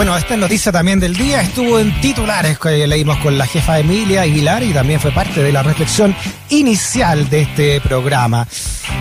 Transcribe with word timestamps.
Bueno, 0.00 0.16
esta 0.16 0.34
noticia 0.34 0.72
también 0.72 0.98
del 0.98 1.14
día 1.14 1.42
estuvo 1.42 1.78
en 1.78 2.00
titulares 2.00 2.58
que 2.58 2.86
leímos 2.86 3.18
con 3.18 3.36
la 3.36 3.44
jefa 3.44 3.80
Emilia 3.80 4.22
Aguilar 4.22 4.62
y 4.62 4.72
también 4.72 4.98
fue 4.98 5.12
parte 5.12 5.42
de 5.42 5.52
la 5.52 5.62
reflexión 5.62 6.16
inicial 6.48 7.28
de 7.28 7.42
este 7.42 7.82
programa. 7.82 8.48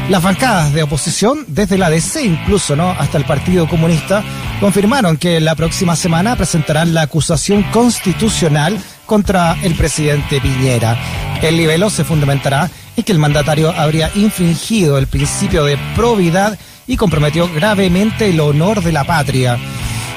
Las 0.09 0.21
bancadas 0.21 0.73
de 0.73 0.83
oposición, 0.83 1.45
desde 1.47 1.77
la 1.77 1.89
DC 1.89 2.21
incluso, 2.21 2.75
¿no? 2.75 2.89
Hasta 2.89 3.17
el 3.17 3.23
Partido 3.23 3.65
Comunista, 3.69 4.25
confirmaron 4.59 5.15
que 5.15 5.39
la 5.39 5.55
próxima 5.55 5.95
semana 5.95 6.35
presentarán 6.35 6.93
la 6.93 7.03
acusación 7.03 7.63
constitucional 7.71 8.77
contra 9.05 9.55
el 9.63 9.75
presidente 9.75 10.41
Piñera. 10.41 10.97
El 11.41 11.55
libelo 11.55 11.89
se 11.89 12.03
fundamentará 12.03 12.69
en 12.97 13.03
que 13.05 13.13
el 13.13 13.19
mandatario 13.19 13.71
habría 13.71 14.11
infringido 14.15 14.97
el 14.97 15.07
principio 15.07 15.63
de 15.63 15.77
probidad 15.95 16.59
y 16.87 16.97
comprometió 16.97 17.47
gravemente 17.47 18.31
el 18.31 18.41
honor 18.41 18.83
de 18.83 18.91
la 18.91 19.05
patria. 19.05 19.57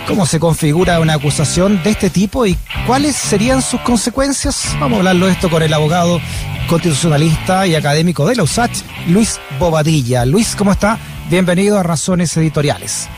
¿Cómo 0.07 0.27
se 0.27 0.41
configura 0.41 0.99
una 1.01 1.15
acusación 1.15 1.83
de 1.83 1.91
este 1.91 2.11
tipo 2.11 2.45
y 2.45 2.57
cuáles 2.87 3.15
serían 3.15 3.63
sus 3.63 3.81
consecuencias? 3.83 4.77
Vamos 4.81 4.97
a 4.97 4.99
hablarlo 4.99 5.29
esto 5.29 5.49
con 5.49 5.63
el 5.63 5.73
abogado 5.73 6.21
constitucionalista 6.69 7.67
y 7.67 7.77
académico 7.77 8.27
de 8.27 8.35
la 8.35 8.43
USACH, 8.43 8.83
Luis 9.09 9.41
Bobadilla. 9.61 10.25
Luis, 10.25 10.57
¿cómo 10.57 10.73
está? 10.73 10.99
Bienvenido 11.31 11.79
a 11.79 11.85
Razones 11.85 12.37
Editoriales. 12.37 13.09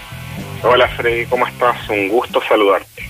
Hola 0.62 0.86
Freddy, 0.88 1.24
¿cómo 1.26 1.46
estás? 1.46 1.88
Un 1.88 2.08
gusto 2.08 2.40
saludarte. 2.46 3.02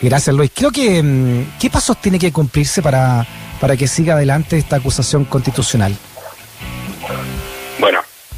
Gracias 0.00 0.34
Luis. 0.34 0.52
Creo 0.54 0.70
que, 0.70 1.02
mm, 1.02 1.58
¿qué 1.58 1.70
pasos 1.70 1.96
tiene 2.00 2.18
que 2.18 2.30
cumplirse 2.30 2.80
para, 2.80 3.26
para 3.60 3.76
que 3.76 3.88
siga 3.88 4.14
adelante 4.14 4.56
esta 4.56 4.76
acusación 4.76 5.24
constitucional? 5.24 5.96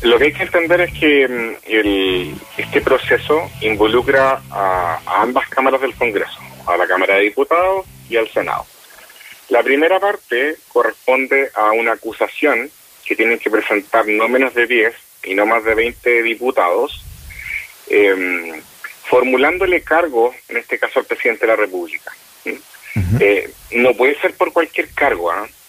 Lo 0.02 0.18
que 0.18 0.24
hay 0.24 0.32
que 0.32 0.44
entender 0.44 0.80
es 0.80 0.92
que 0.98 1.28
mm, 1.28 1.56
el, 1.66 2.34
este 2.56 2.80
proceso 2.80 3.50
involucra 3.60 4.40
a, 4.50 5.00
ambas 5.22 5.48
cámaras 5.48 5.80
del 5.80 5.94
Congreso, 5.94 6.38
a 6.66 6.76
la 6.76 6.86
Cámara 6.86 7.16
de 7.16 7.22
Diputados 7.22 7.86
y 8.08 8.16
al 8.16 8.28
Senado. 8.30 8.64
La 9.50 9.62
primera 9.62 10.00
parte 10.00 10.56
corresponde 10.68 11.50
a 11.54 11.72
una 11.72 11.92
acusación 11.92 12.70
que 13.04 13.16
tienen 13.16 13.38
que 13.38 13.50
presentar 13.50 14.06
no 14.06 14.28
menos 14.28 14.54
de 14.54 14.66
10 14.66 14.94
y 15.24 15.34
no 15.34 15.44
más 15.44 15.64
de 15.64 15.74
20 15.74 16.22
diputados, 16.22 17.04
em, 17.88 18.62
formulándole 19.04 19.82
cargo, 19.82 20.34
en 20.48 20.56
este 20.58 20.78
caso 20.78 21.00
al 21.00 21.06
presidente 21.06 21.46
de 21.46 21.52
la 21.52 21.56
República. 21.56 22.12
Eh, 23.20 23.50
no 23.72 23.94
puede 23.94 24.18
ser 24.20 24.34
por 24.34 24.52
cualquier 24.52 24.88
cargo, 24.94 25.30
¿ah? 25.30 25.46
Eh, 25.46 25.59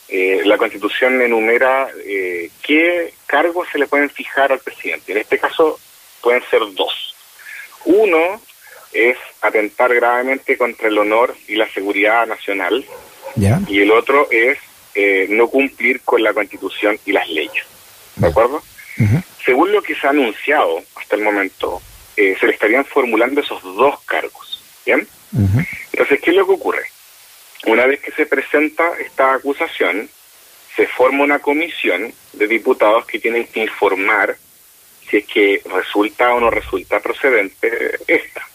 la 0.46 0.58
Constitución 0.58 1.22
enumera 1.22 1.88
eh, 2.06 2.50
qué 2.62 3.14
cargos 3.26 3.68
se 3.72 3.80
le 3.80 3.88
pueden 3.88 4.10
fijar 4.10 4.52
al 4.52 4.60
presidente. 4.60 5.14
En 5.14 5.20
este 5.20 5.40
caso 5.40 5.80
pueden 6.22 6.44
ser 6.50 6.60
dos. 6.74 7.16
Uno 7.86 8.42
es 8.92 9.18
atentar 9.42 9.94
gravemente 9.96 10.58
contra 10.58 10.90
el 10.90 10.98
honor 10.98 11.36
y 11.48 11.56
la 11.56 11.70
seguridad 11.72 12.28
nacional. 12.28 12.86
Y 13.68 13.80
el 13.80 13.92
otro 13.92 14.28
es 14.30 14.58
eh, 14.96 15.28
no 15.30 15.48
cumplir 15.48 16.02
con 16.02 16.22
la 16.22 16.34
Constitución 16.34 17.00
y 17.06 17.14
las 17.14 17.30
leyes. 17.30 17.66
¿De 18.18 18.28
acuerdo? 18.28 18.62
Según 19.46 19.72
lo 19.72 19.82
que 19.82 19.96
se 19.96 20.06
ha 20.06 20.10
anunciado 20.12 20.84
hasta 20.96 21.16
el 21.16 21.24
momento, 21.24 21.82
se 22.16 22.46
le 22.46 22.52
estarían 22.52 22.86
formulando 22.86 23.42
esos 23.42 23.64
dos 23.64 24.00
cargos. 24.02 24.62
¿Bien? 24.86 25.08
Entonces, 25.94 26.20
¿qué 26.22 26.32
es 26.32 26.36
lo 26.36 26.46
que 26.46 26.54
ocurre? 26.54 26.84
Una 27.66 27.86
vez 27.86 28.00
que 28.00 28.12
se 28.12 28.26
presenta 28.26 28.94
esta 29.00 29.34
acusación, 29.34 30.10
se 30.76 30.88
forma 30.88 31.24
una 31.24 31.40
comisión 31.40 32.14
de 32.34 32.48
diputados 32.48 33.06
que 33.06 33.20
tienen 33.20 33.46
que 33.48 33.62
informar 33.62 34.38
si 35.10 35.18
es 35.18 35.28
que 35.28 35.62
resulta 35.66 36.34
o 36.34 36.40
no 36.40 36.50
resulta 36.50 37.00
procedente 37.00 38.00
esta. 38.08 38.48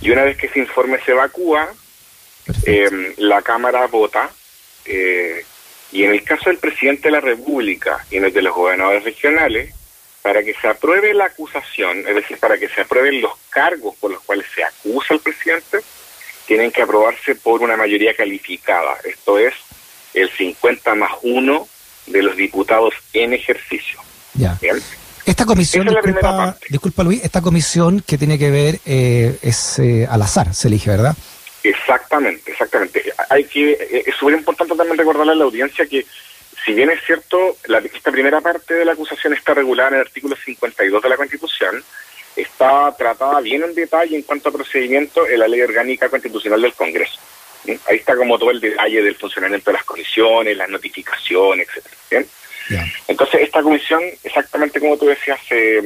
Y 0.00 0.10
una 0.10 0.24
vez 0.24 0.36
que 0.36 0.46
ese 0.46 0.60
informe 0.60 0.98
se 1.04 1.12
evacúa, 1.12 1.72
eh, 2.66 3.14
la 3.18 3.42
Cámara 3.42 3.86
vota 3.86 4.30
eh, 4.84 5.44
y 5.92 6.04
en 6.04 6.12
el 6.12 6.24
caso 6.24 6.50
del 6.50 6.58
presidente 6.58 7.08
de 7.08 7.12
la 7.12 7.20
República 7.20 8.04
y 8.10 8.16
en 8.16 8.24
el 8.24 8.32
de 8.32 8.42
los 8.42 8.54
gobernadores 8.54 9.04
regionales, 9.04 9.74
para 10.22 10.42
que 10.42 10.54
se 10.54 10.68
apruebe 10.68 11.12
la 11.14 11.26
acusación, 11.26 11.98
es 12.06 12.14
decir, 12.14 12.38
para 12.38 12.56
que 12.56 12.68
se 12.68 12.80
aprueben 12.80 13.20
los 13.20 13.32
cargos 13.50 13.96
por 13.96 14.10
los 14.10 14.22
cuales 14.22 14.46
se 14.54 14.64
acusa 14.64 15.14
al 15.14 15.20
presidente, 15.20 15.80
tienen 16.52 16.70
que 16.70 16.82
aprobarse 16.82 17.34
por 17.34 17.62
una 17.62 17.78
mayoría 17.78 18.12
calificada, 18.14 18.98
esto 19.04 19.38
es 19.38 19.54
el 20.12 20.28
50 20.28 20.94
más 20.96 21.12
1 21.22 21.68
de 22.08 22.22
los 22.22 22.36
diputados 22.36 22.92
en 23.14 23.32
ejercicio. 23.32 23.98
Ya. 24.34 24.58
Esta 25.24 25.46
comisión, 25.46 25.86
disculpa, 25.86 26.58
disculpa, 26.68 27.04
Luis, 27.04 27.24
esta 27.24 27.40
comisión 27.40 28.04
que 28.06 28.18
tiene 28.18 28.38
que 28.38 28.50
ver 28.50 28.80
eh, 28.84 29.38
es 29.40 29.78
eh, 29.78 30.06
al 30.06 30.20
azar, 30.20 30.52
se 30.52 30.68
elige, 30.68 30.90
¿verdad? 30.90 31.16
Exactamente, 31.62 32.50
exactamente. 32.50 33.02
Hay 33.30 33.44
que 33.44 33.72
eh, 33.72 34.04
es 34.06 34.14
súper 34.14 34.34
importante 34.34 34.76
también 34.76 34.98
recordarle 34.98 35.32
a 35.32 35.36
la 35.36 35.44
audiencia 35.44 35.86
que 35.86 36.04
si 36.66 36.74
bien 36.74 36.90
es 36.90 37.00
cierto, 37.06 37.56
la, 37.64 37.78
esta 37.78 38.12
primera 38.12 38.42
parte 38.42 38.74
de 38.74 38.84
la 38.84 38.92
acusación 38.92 39.32
está 39.32 39.54
regulada 39.54 39.88
en 39.88 39.94
el 39.94 40.00
artículo 40.02 40.36
52 40.36 41.02
de 41.02 41.08
la 41.08 41.16
Constitución, 41.16 41.82
está 42.36 42.94
tratada 42.96 43.40
bien 43.40 43.62
en 43.62 43.74
detalle 43.74 44.16
en 44.16 44.22
cuanto 44.22 44.48
a 44.48 44.52
procedimiento 44.52 45.26
en 45.26 45.40
la 45.40 45.48
Ley 45.48 45.60
Orgánica 45.60 46.08
Constitucional 46.08 46.62
del 46.62 46.72
Congreso. 46.74 47.18
Ahí 47.86 47.96
está 47.96 48.16
como 48.16 48.38
todo 48.38 48.50
el 48.50 48.60
detalle 48.60 49.02
del 49.02 49.14
funcionamiento 49.14 49.70
de 49.70 49.76
las 49.76 49.84
comisiones, 49.84 50.56
las 50.56 50.68
notificaciones, 50.68 51.68
etcétera. 51.68 52.26
Entonces, 53.06 53.40
esta 53.42 53.62
comisión, 53.62 54.02
exactamente 54.22 54.80
como 54.80 54.96
tú 54.96 55.06
decías, 55.06 55.38
se, 55.48 55.82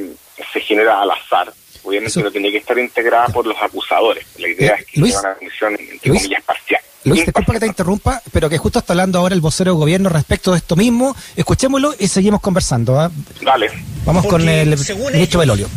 se 0.53 0.59
genera 0.61 1.01
al 1.01 1.11
azar. 1.11 1.51
Obviamente 1.83 2.21
no 2.21 2.31
tiene 2.31 2.51
que 2.51 2.57
estar 2.57 2.77
integrada 2.77 3.27
por 3.27 3.45
los 3.45 3.57
acusadores. 3.61 4.25
La 4.37 4.47
idea 4.47 4.75
eh, 4.75 4.79
es 4.79 4.85
que 4.85 5.11
sea 5.11 5.19
una 5.19 5.35
comisión, 5.35 5.77
entre 5.79 6.11
comillas, 6.11 6.43
parcial. 6.43 6.81
Luis, 7.03 7.25
disculpa 7.25 7.53
que 7.53 7.59
te 7.59 7.67
interrumpa, 7.67 8.21
pero 8.33 8.49
que 8.49 8.57
justo 8.57 8.79
está 8.79 8.93
hablando 8.93 9.19
ahora 9.19 9.35
el 9.35 9.41
vocero 9.41 9.71
del 9.71 9.79
gobierno 9.79 10.09
respecto 10.09 10.51
de 10.51 10.57
esto 10.57 10.75
mismo. 10.75 11.15
Escuchémoslo 11.35 11.93
y 11.97 12.07
seguimos 12.07 12.41
conversando. 12.41 12.99
¿ah? 12.99 13.09
Dale. 13.41 13.71
Vamos 14.03 14.25
con 14.25 14.47
el 14.47 14.69
ministro 15.13 15.39
Belolio 15.39 15.69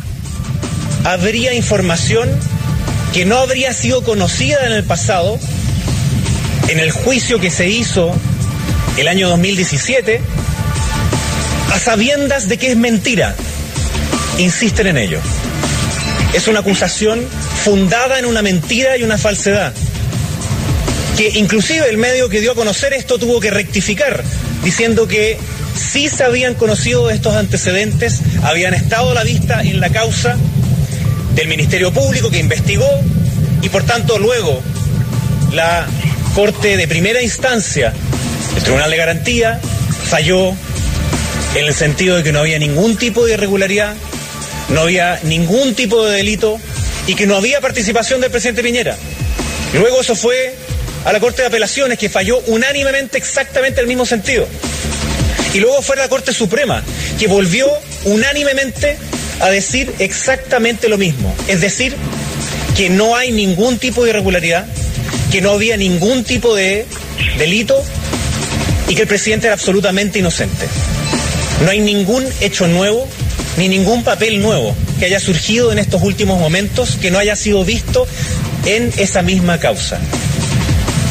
habría 1.05 1.55
información 1.55 2.29
que 3.13 3.25
no 3.25 3.39
habría 3.39 3.73
sido 3.73 4.03
conocida 4.03 4.67
en 4.67 4.73
el 4.73 4.85
pasado, 4.85 5.39
en 6.69 6.79
el 6.79 6.91
juicio 6.93 7.41
que 7.41 7.51
se 7.51 7.69
hizo 7.69 8.15
el 8.97 9.09
año 9.09 9.29
2017, 9.29 10.21
a 11.73 11.79
sabiendas 11.79 12.49
de 12.49 12.59
que 12.59 12.71
es 12.71 12.77
mentira. 12.77 13.35
Insisten 14.39 14.87
en 14.87 14.99
ello. 14.99 15.21
Es 16.35 16.47
una 16.47 16.61
acusación 16.61 17.27
fundada 17.65 18.19
en 18.19 18.27
una 18.27 18.43
mentira 18.43 18.97
y 18.97 19.03
una 19.03 19.19
falsedad. 19.19 19.73
Que 21.17 21.31
inclusive 21.39 21.89
el 21.89 21.99
medio 21.99 22.29
que 22.29 22.41
dio 22.41 22.53
a 22.53 22.55
conocer 22.55 22.93
esto 22.93 23.19
tuvo 23.19 23.41
que 23.41 23.51
rectificar, 23.51 24.23
diciendo 24.65 25.09
que 25.09 25.37
sí 25.75 26.09
se 26.09 26.25
habían 26.25 26.55
conocido 26.55 27.11
estos 27.11 27.35
antecedentes, 27.35 28.21
habían 28.45 28.75
estado 28.75 29.11
a 29.11 29.15
la 29.15 29.25
vista 29.25 29.63
en 29.63 29.81
la 29.81 29.91
causa 29.91 30.37
del 31.41 31.49
Ministerio 31.49 31.91
Público 31.91 32.31
que 32.31 32.39
investigó 32.39 32.87
y 33.63 33.71
por 33.71 33.83
tanto 33.85 34.19
luego 34.19 34.63
la 35.55 35.87
Corte 36.35 36.77
de 36.77 36.87
Primera 36.87 37.23
Instancia, 37.23 37.95
el 38.55 38.63
Tribunal 38.63 38.91
de 38.91 38.97
Garantía, 38.99 39.59
falló 40.11 40.51
en 41.55 41.67
el 41.67 41.73
sentido 41.73 42.19
de 42.19 42.23
que 42.23 42.33
no 42.33 42.41
había 42.41 42.59
ningún 42.59 42.99
tipo 42.99 43.25
de 43.25 43.33
irregularidad, 43.33 43.95
no 44.69 44.83
había 44.83 45.19
ningún 45.23 45.75
tipo 45.75 46.05
de 46.05 46.19
delito 46.19 46.61
y 47.07 47.15
que 47.15 47.27
no 47.27 47.37
había 47.37 47.63
participación 47.63 48.21
del 48.21 48.31
presidente 48.31 48.63
Piñera. 48.63 48.99
luego 49.73 50.03
eso 50.03 50.15
fue 50.15 50.55
a 51.07 51.13
la 51.15 51.21
Corte 51.21 51.41
de 51.41 51.49
Apelaciones 51.49 51.99
que 51.99 52.11
falló 52.11 52.39
unánimemente 52.49 53.17
exactamente 53.17 53.81
el 53.81 53.87
mismo 53.87 54.05
sentido. 54.05 54.47
Y 55.55 55.61
luego 55.61 55.81
fue 55.81 55.97
a 55.97 56.01
la 56.01 56.09
Corte 56.11 56.35
Suprema 56.35 56.83
que 57.19 57.29
volvió 57.29 57.67
unánimemente 58.05 58.99
a 59.41 59.51
decir 59.51 59.93
exactamente 59.99 60.89
lo 60.89 60.99
mismo. 60.99 61.35
Es 61.49 61.61
decir, 61.61 61.97
que 62.77 62.91
no 62.91 63.17
hay 63.17 63.33
ningún 63.33 63.79
tipo 63.79 64.05
de 64.05 64.11
irregularidad, 64.11 64.67
que 65.31 65.41
no 65.41 65.51
había 65.51 65.77
ningún 65.77 66.25
tipo 66.25 66.55
de 66.55 66.87
delito 67.39 67.83
y 68.89 68.95
que 68.95 69.03
el 69.03 69.09
presidente 69.09 69.47
era 69.47 69.55
absolutamente 69.55 70.19
inocente. 70.19 70.67
No 71.65 71.71
hay 71.71 71.81
ningún 71.81 72.25
hecho 72.41 72.67
nuevo 72.67 73.07
ni 73.57 73.69
ningún 73.69 74.03
papel 74.05 74.41
nuevo 74.41 74.75
que 74.99 75.07
haya 75.07 75.21
surgido 75.21 75.73
en 75.73 75.79
estos 75.79 76.03
últimos 76.03 76.39
momentos 76.39 76.97
que 77.01 77.11
no 77.11 77.19
haya 77.19 77.37
sido 77.37 77.65
visto 77.65 78.07
en 78.65 78.93
esa 78.97 79.23
misma 79.23 79.59
causa. 79.59 79.99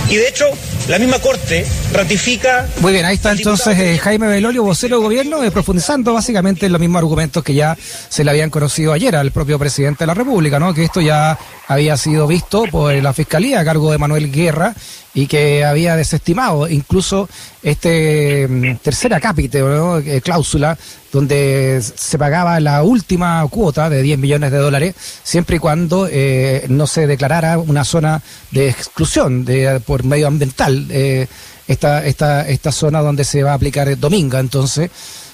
Y 0.09 0.15
de 0.15 0.27
hecho, 0.27 0.45
la 0.87 0.97
misma 0.97 1.19
Corte 1.19 1.65
ratifica. 1.94 2.68
Muy 2.81 2.94
bien, 2.94 3.06
ahí 3.06 3.15
está 3.15 3.31
entonces 3.31 3.77
eh, 3.77 3.97
Jaime 3.97 4.27
Belolio, 4.27 4.63
vocero 4.63 4.97
de 4.97 5.03
gobierno, 5.03 5.44
eh, 5.44 5.51
profundizando 5.51 6.13
básicamente 6.13 6.65
en 6.65 6.71
los 6.71 6.81
mismos 6.81 7.00
argumentos 7.00 7.44
que 7.44 7.53
ya 7.53 7.77
se 8.09 8.24
le 8.24 8.31
habían 8.31 8.50
conocido 8.50 8.94
ayer 8.94 9.15
al 9.15 9.31
propio 9.31 9.59
presidente 9.59 10.03
de 10.03 10.07
la 10.07 10.13
República, 10.13 10.59
¿no? 10.59 10.74
Que 10.74 10.83
esto 10.83 11.01
ya 11.01 11.38
había 11.68 11.97
sido 11.97 12.27
visto 12.27 12.63
por 12.71 12.94
la 12.94 13.13
Fiscalía 13.13 13.59
a 13.59 13.65
cargo 13.65 13.91
de 13.91 13.97
Manuel 13.97 14.31
Guerra 14.31 14.74
y 15.13 15.27
que 15.27 15.65
había 15.65 15.95
desestimado 15.95 16.68
incluso 16.68 17.27
este 17.63 18.47
mm, 18.47 18.77
tercera 18.77 19.19
cápite, 19.19 19.59
¿no? 19.59 19.97
Eh, 20.00 20.21
cláusula, 20.21 20.77
donde 21.12 21.81
se 21.81 22.18
pagaba 22.18 22.59
la 22.59 22.83
última 22.83 23.45
cuota 23.50 23.89
de 23.89 24.01
10 24.01 24.19
millones 24.19 24.51
de 24.51 24.57
dólares, 24.57 24.95
siempre 25.24 25.57
y 25.57 25.59
cuando 25.59 26.07
eh, 26.09 26.65
no 26.69 26.88
se 26.88 27.07
declarara 27.07 27.57
una 27.57 27.83
zona 27.83 28.21
de 28.51 28.69
exclusión 28.69 29.45
de, 29.45 29.80
por 29.80 30.03
medioambiental. 30.03 30.88
Eh, 30.89 31.27
esta, 31.69 32.04
esta, 32.04 32.48
esta 32.50 32.71
zona 32.71 33.00
donde 33.00 33.24
se 33.24 33.44
va 33.44 33.51
a 33.51 33.54
aplicar 33.54 33.95
Dominga, 34.00 34.39
entonces, 34.39 34.89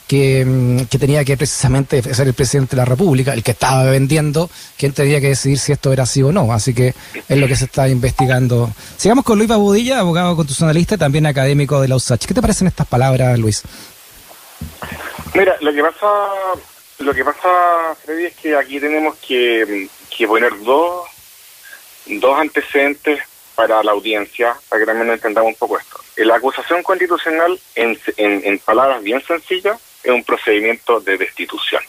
que, 0.05 0.43
mm, 0.45 0.85
que, 0.87 0.99
tenía 0.99 1.23
que 1.23 1.37
precisamente 1.37 2.03
ser 2.13 2.27
el 2.27 2.33
presidente 2.33 2.75
de 2.75 2.81
la 2.81 2.85
República, 2.85 3.33
el 3.33 3.41
que 3.41 3.51
estaba 3.51 3.85
vendiendo, 3.85 4.49
quien 4.77 4.91
tenía 4.91 5.21
que 5.21 5.29
decidir 5.29 5.57
si 5.57 5.71
esto 5.71 5.93
era 5.93 6.03
así 6.03 6.21
o 6.21 6.33
no. 6.33 6.51
Así 6.51 6.73
que 6.73 6.93
es 7.29 7.37
lo 7.37 7.47
que 7.47 7.55
se 7.55 7.65
está 7.65 7.87
investigando. 7.87 8.69
Sigamos 8.97 9.23
con 9.23 9.37
Luis 9.37 9.49
Babudilla, 9.49 10.01
abogado 10.01 10.35
constitucionalista 10.35 10.95
y 10.95 10.97
también 10.97 11.25
académico 11.25 11.79
de 11.79 11.87
la 11.87 11.95
USACH. 11.95 12.25
¿Qué 12.25 12.33
te 12.33 12.41
parecen 12.41 12.67
estas 12.67 12.85
palabras, 12.85 13.39
Luis? 13.39 13.63
Mira, 15.33 15.55
lo 15.61 15.73
que 15.73 15.81
pasa, 15.81 16.07
lo 16.99 17.13
que 17.13 17.23
pasa, 17.23 17.95
Freddy, 18.03 18.25
es 18.25 18.35
que 18.35 18.57
aquí 18.57 18.81
tenemos 18.81 19.15
que, 19.25 19.87
que 20.15 20.27
poner 20.27 20.51
dos, 20.65 21.05
dos 22.07 22.37
antecedentes 22.37 23.21
para 23.55 23.81
la 23.83 23.91
audiencia, 23.91 24.55
para 24.69 24.81
que 24.81 24.85
también 24.85 25.09
entendamos 25.09 25.49
un 25.49 25.55
poco 25.55 25.79
esto. 25.79 25.99
La 26.17 26.35
acusación 26.35 26.83
constitucional, 26.83 27.59
en, 27.75 27.97
en, 28.17 28.41
en 28.45 28.59
palabras 28.59 29.01
bien 29.01 29.21
sencillas, 29.25 29.79
es 30.03 30.11
un 30.11 30.23
procedimiento 30.23 30.99
de 30.99 31.17
destitución. 31.17 31.81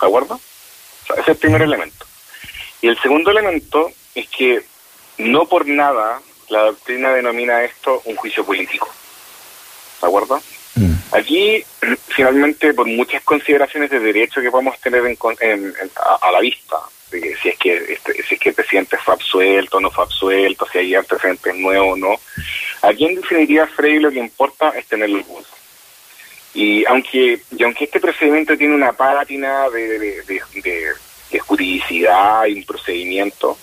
¿De 0.00 0.06
acuerdo? 0.06 0.34
O 0.34 1.06
sea, 1.06 1.16
ese 1.16 1.22
es 1.22 1.28
el 1.28 1.36
primer 1.36 1.62
elemento. 1.62 2.04
Y 2.82 2.88
el 2.88 3.00
segundo 3.00 3.30
elemento 3.30 3.90
es 4.14 4.28
que 4.28 4.64
no 5.18 5.46
por 5.46 5.66
nada 5.66 6.20
la 6.48 6.62
doctrina 6.64 7.10
denomina 7.12 7.64
esto 7.64 8.02
un 8.04 8.16
juicio 8.16 8.44
político. 8.44 8.90
¿De 10.00 10.06
acuerdo? 10.06 10.42
Mm. 10.74 10.94
Aquí, 11.12 11.64
finalmente, 12.08 12.74
por 12.74 12.86
muchas 12.86 13.22
consideraciones 13.22 13.90
de 13.90 14.00
derecho 14.00 14.40
que 14.40 14.50
podemos 14.50 14.78
tener 14.80 15.04
en, 15.06 15.16
en, 15.40 15.74
a, 15.96 16.28
a, 16.28 16.32
la 16.32 16.40
vista, 16.40 16.76
si 17.20 17.48
es 17.48 17.58
que 17.58 17.76
este, 17.92 18.22
si 18.22 18.34
es 18.34 18.40
que 18.40 18.48
el 18.50 18.54
presidente 18.54 18.96
fue 18.98 19.14
absuelto 19.14 19.76
o 19.76 19.80
no 19.80 19.90
fue 19.90 20.04
absuelto, 20.04 20.66
si 20.70 20.78
hay 20.78 20.94
antecedentes 20.94 21.54
nuevos 21.54 21.94
o 21.94 21.96
no. 21.96 22.20
Aquí 22.82 23.06
en 23.06 23.16
definitiva, 23.16 23.66
Freddy, 23.66 23.98
lo 23.98 24.10
que 24.10 24.18
importa 24.18 24.70
es 24.70 24.86
tener 24.86 25.10
los 25.10 25.26
votos. 25.26 25.52
Y 26.54 26.84
aunque, 26.86 27.40
y 27.50 27.62
aunque 27.64 27.84
este 27.84 27.98
procedimiento 27.98 28.56
tiene 28.56 28.74
una 28.74 28.92
pátina 28.92 29.68
de, 29.70 29.98
de, 29.98 30.22
de, 30.22 30.40
de, 30.62 30.92
de 31.30 31.38
juridicidad 31.40 32.46
y 32.46 32.54
un 32.54 32.64
procedimiento, 32.64 33.58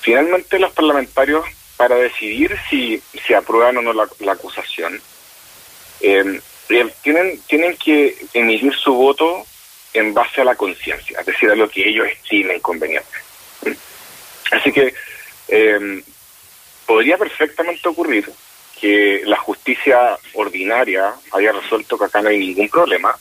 finalmente 0.00 0.58
los 0.58 0.72
parlamentarios, 0.72 1.44
para 1.76 1.94
decidir 1.94 2.56
si, 2.68 3.00
si 3.26 3.34
aprueban 3.34 3.76
o 3.78 3.82
no 3.82 3.92
la, 3.92 4.08
la 4.18 4.32
acusación, 4.32 5.00
eh, 6.00 6.40
tienen, 7.02 7.40
tienen 7.46 7.76
que 7.76 8.16
emitir 8.34 8.74
su 8.74 8.92
voto 8.92 9.46
en 9.98 10.14
base 10.14 10.40
a 10.40 10.44
la 10.44 10.54
conciencia, 10.54 11.20
es 11.20 11.26
decir, 11.26 11.50
a 11.50 11.54
lo 11.54 11.68
que 11.68 11.88
ellos 11.88 12.06
estimen 12.08 12.60
conveniente. 12.60 13.18
Así 14.50 14.72
que 14.72 14.94
eh, 15.48 16.02
podría 16.86 17.18
perfectamente 17.18 17.88
ocurrir 17.88 18.30
que 18.80 19.22
la 19.24 19.36
justicia 19.36 20.16
ordinaria 20.34 21.14
haya 21.32 21.52
resuelto 21.52 21.98
que 21.98 22.04
acá 22.04 22.22
no 22.22 22.28
hay 22.28 22.38
ningún 22.38 22.68
problema, 22.68 23.14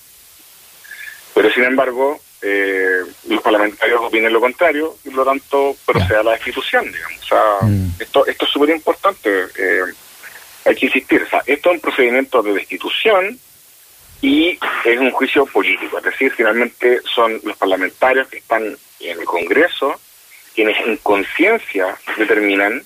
pero 1.33 1.51
sin 1.51 1.63
embargo 1.63 2.19
eh, 2.41 3.01
los 3.27 3.41
parlamentarios 3.41 3.99
opinen 4.01 4.31
lo 4.31 4.39
contrario 4.39 4.97
y 5.03 5.09
por 5.09 5.19
lo 5.19 5.25
tanto 5.25 5.75
proceda 5.85 6.19
a 6.19 6.23
la 6.23 6.31
destitución, 6.33 6.85
digamos. 6.91 7.23
O 7.23 7.25
sea, 7.25 7.43
mm. 7.61 7.89
esto, 7.99 8.25
esto 8.27 8.45
es 8.45 8.51
súper 8.51 8.69
importante, 8.69 9.47
eh, 9.57 9.81
hay 10.65 10.75
que 10.75 10.85
insistir, 10.85 11.23
o 11.23 11.29
sea, 11.29 11.41
esto 11.45 11.69
es 11.69 11.75
un 11.75 11.81
procedimiento 11.81 12.43
de 12.43 12.53
destitución 12.53 13.39
y 14.21 14.57
es 14.85 14.99
un 14.99 15.11
juicio 15.11 15.45
político, 15.45 15.97
es 15.97 16.03
decir, 16.05 16.31
finalmente 16.35 17.01
son 17.13 17.39
los 17.43 17.55
parlamentarios 17.57 18.27
que 18.27 18.37
están 18.37 18.63
en 18.99 19.19
el 19.19 19.25
Congreso 19.25 19.99
quienes 20.57 20.75
en 20.87 20.97
conciencia 20.97 21.95
determinan 22.17 22.81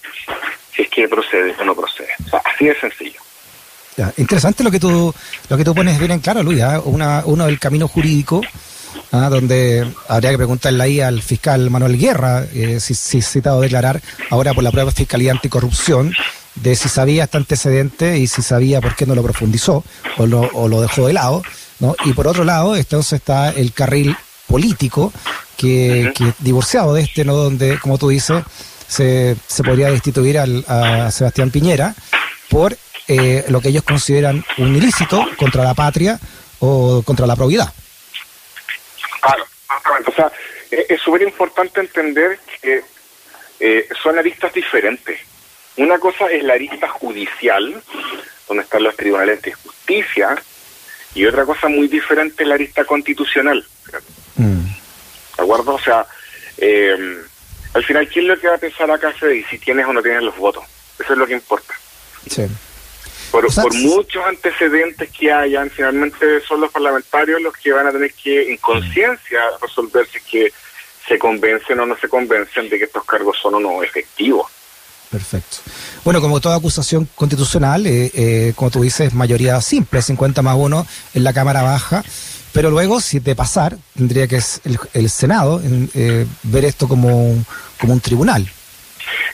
si 0.76 0.82
es 0.82 0.90
que 0.90 1.08
procede 1.08 1.56
o 1.58 1.64
no 1.64 1.74
procede. 1.74 2.10
Así 2.44 2.66
de 2.66 2.78
sencillo. 2.78 3.22
Ya, 3.96 4.14
interesante 4.18 4.62
lo 4.62 4.70
que 4.70 4.80
tú 4.80 5.14
lo 5.48 5.58
que 5.58 5.64
tú 5.64 5.74
pones 5.74 5.98
bien 5.98 6.12
en 6.12 6.20
claro, 6.20 6.44
Luis, 6.44 6.60
¿eh? 6.60 6.82
Una, 6.84 7.24
uno 7.26 7.46
del 7.46 7.60
camino 7.60 7.88
jurídico, 7.88 8.42
¿ah? 9.14 9.30
donde 9.30 9.88
habría 10.10 10.32
que 10.32 10.38
preguntarle 10.38 10.84
ahí 10.84 11.00
al 11.00 11.22
fiscal 11.22 11.70
Manuel 11.70 11.98
Guerra 11.98 12.44
eh, 12.54 12.82
si, 12.82 12.94
si 12.94 13.22
citado 13.22 13.62
declarar 13.62 14.02
ahora 14.30 14.54
por 14.54 14.66
la 14.66 14.72
prueba 14.72 14.90
de 14.90 14.96
Fiscalía 14.96 15.32
Anticorrupción 15.32 16.14
de 16.56 16.76
si 16.76 16.90
sabía 16.90 17.26
este 17.26 17.38
antecedente 17.38 18.18
y 18.18 18.28
si 18.28 18.42
sabía 18.42 18.82
por 18.82 18.96
qué 18.96 19.06
no 19.06 19.16
lo 19.16 19.24
profundizó 19.24 19.84
o 20.18 20.26
lo, 20.26 20.42
o 20.54 20.68
lo 20.68 20.82
dejó 20.82 21.08
de 21.08 21.14
lado, 21.14 21.44
¿no? 21.80 21.96
Y 22.06 22.14
por 22.14 22.28
otro 22.28 22.44
lado, 22.44 22.76
entonces 22.76 23.14
está 23.14 23.50
el 23.50 23.74
carril 23.74 24.16
político 24.48 25.14
que, 25.58 26.12
que 26.16 26.34
divorciado 26.40 26.94
de 26.94 27.04
este, 27.04 27.24
¿no? 27.24 27.36
Donde, 27.36 27.80
como 27.80 27.98
tú 27.98 28.10
dices, 28.10 28.44
se, 28.88 29.36
se 29.48 29.64
podría 29.64 29.90
destituir 29.90 30.38
al, 30.38 30.66
a 30.68 31.10
Sebastián 31.12 31.52
Piñera 31.52 31.96
por 32.50 32.78
eh, 33.08 33.46
lo 33.48 33.62
que 33.62 33.70
ellos 33.70 33.84
consideran 33.84 34.44
un 34.58 34.76
ilícito 34.76 35.26
contra 35.38 35.64
la 35.64 35.74
patria 35.74 36.20
o 36.60 37.02
contra 37.04 37.26
la 37.26 37.36
probidad. 37.36 37.74
Claro, 39.22 39.46
o 40.06 40.12
sea, 40.14 40.32
es 40.70 41.02
súper 41.02 41.22
importante 41.22 41.80
entender 41.80 42.40
que 42.62 42.84
eh, 43.60 43.88
son 44.02 44.18
aristas 44.18 44.54
diferentes. 44.54 45.20
Una 45.82 45.98
cosa 45.98 46.28
es 46.28 46.44
la 46.44 46.54
arista 46.54 46.88
judicial, 46.90 47.82
donde 48.48 48.64
están 48.64 48.84
los 48.84 48.96
tribunales 48.96 49.42
de 49.42 49.52
justicia, 49.52 50.40
y 51.16 51.26
otra 51.26 51.44
cosa 51.44 51.70
muy 51.70 51.88
diferente 51.88 52.44
es 52.44 52.50
la 52.50 52.54
arista 52.54 52.86
constitucional. 52.86 53.66
Mm. 54.36 54.66
¿De 55.38 55.44
acuerdo? 55.44 55.74
O 55.74 55.80
sea, 55.80 56.06
eh, 56.60 57.18
al 57.74 57.84
final, 57.84 58.08
¿quién 58.08 58.26
es 58.26 58.30
lo 58.30 58.40
que 58.40 58.48
va 58.48 58.56
a 58.56 58.60
pensar 58.60 58.92
acá, 58.92 59.12
Freddy? 59.12 59.44
Si 59.46 59.58
tienes 59.58 59.88
o 59.88 59.94
no 59.94 60.04
tienes 60.04 60.22
los 60.22 60.38
votos. 60.38 60.64
Eso 61.00 61.14
es 61.14 61.18
lo 61.18 61.26
que 61.26 61.34
importa. 61.34 61.74
Sí. 62.30 62.46
Por, 63.32 63.48
o 63.48 63.50
sea, 63.50 63.64
por 63.64 63.74
muchos 63.74 64.24
antecedentes 64.24 65.10
que 65.10 65.32
hayan, 65.32 65.72
finalmente 65.72 66.42
son 66.42 66.62
los 66.62 66.72
parlamentarios 66.72 67.42
los 67.42 67.58
que 67.58 67.72
van 67.72 67.88
a 67.88 67.92
tener 67.92 68.14
que, 68.14 68.52
en 68.52 68.58
conciencia, 68.58 69.42
resolver 69.60 70.06
si 70.06 70.18
es 70.18 70.24
que 70.26 70.54
se 71.08 71.18
convencen 71.18 71.80
o 71.80 71.88
no 71.88 71.98
se 71.98 72.08
convencen 72.08 72.70
de 72.70 72.78
que 72.78 72.86
estos 72.86 73.04
cargos 73.04 73.40
son 73.42 73.56
o 73.56 73.60
no 73.60 73.82
efectivos. 73.82 74.61
Perfecto. 75.12 75.58
Bueno, 76.06 76.22
como 76.22 76.40
toda 76.40 76.56
acusación 76.56 77.08
constitucional, 77.16 77.86
eh, 77.86 78.12
eh, 78.14 78.54
como 78.56 78.72
tú 78.72 78.82
dices, 78.82 79.14
mayoría 79.14 79.60
simple, 79.60 80.02
50 80.02 80.42
más 80.42 80.56
1 80.58 80.88
en 81.16 81.24
la 81.24 81.34
Cámara 81.34 81.62
Baja, 81.64 82.04
pero 82.54 82.70
luego, 82.70 83.02
si 83.02 83.20
de 83.20 83.36
pasar, 83.36 83.76
tendría 83.96 84.28
que 84.28 84.38
el, 84.38 84.80
el 84.94 85.10
Senado 85.10 85.62
eh, 85.94 86.26
ver 86.44 86.66
esto 86.66 86.88
como, 86.88 87.44
como 87.80 87.94
un 87.94 88.02
tribunal. 88.02 88.50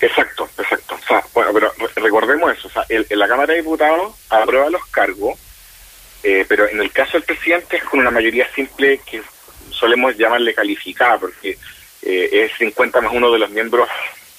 Exacto, 0.01 0.49
exacto. 0.57 0.95
O 0.95 1.07
sea, 1.07 1.23
bueno, 1.33 1.51
pero 1.53 1.71
recordemos 1.95 2.51
eso, 2.55 2.67
o 2.67 2.71
sea, 2.71 2.85
el, 2.89 3.05
la 3.09 3.27
Cámara 3.27 3.53
de 3.53 3.59
Diputados 3.59 4.15
aprueba 4.29 4.69
los 4.69 4.85
cargos, 4.87 5.37
eh, 6.23 6.45
pero 6.47 6.67
en 6.67 6.79
el 6.79 6.91
caso 6.91 7.13
del 7.13 7.23
presidente 7.23 7.77
es 7.77 7.83
con 7.83 7.99
una 7.99 8.11
mayoría 8.11 8.47
simple 8.53 8.99
que 9.09 9.21
solemos 9.71 10.15
llamarle 10.17 10.53
calificada, 10.53 11.19
porque 11.19 11.57
eh, 12.03 12.29
es 12.31 12.51
50 12.57 13.01
más 13.01 13.13
uno 13.13 13.31
de 13.31 13.39
los 13.39 13.49
miembros 13.49 13.87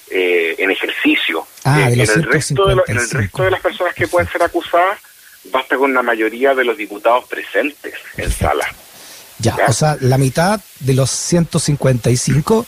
eh, 0.09 0.55
en 0.57 0.71
ejercicio. 0.71 1.45
Ah, 1.63 1.89
eh, 1.89 1.93
en, 1.93 2.01
el 2.01 2.23
resto 2.23 2.65
de 2.67 2.75
lo, 2.75 2.83
en 2.87 2.97
el 2.97 3.09
resto 3.09 3.43
de 3.43 3.51
las 3.51 3.61
personas 3.61 3.93
que 3.93 4.07
pueden 4.07 4.29
ser 4.29 4.43
acusadas, 4.43 4.99
basta 5.45 5.77
con 5.77 5.93
la 5.93 6.01
mayoría 6.01 6.53
de 6.53 6.63
los 6.63 6.77
diputados 6.77 7.25
presentes 7.27 7.93
en 8.17 8.31
sala. 8.31 8.65
Ya, 9.39 9.55
¿Ya? 9.55 9.65
o 9.67 9.73
sea, 9.73 9.97
la 10.01 10.17
mitad 10.17 10.59
de 10.79 10.93
los 10.93 11.09
155 11.09 12.65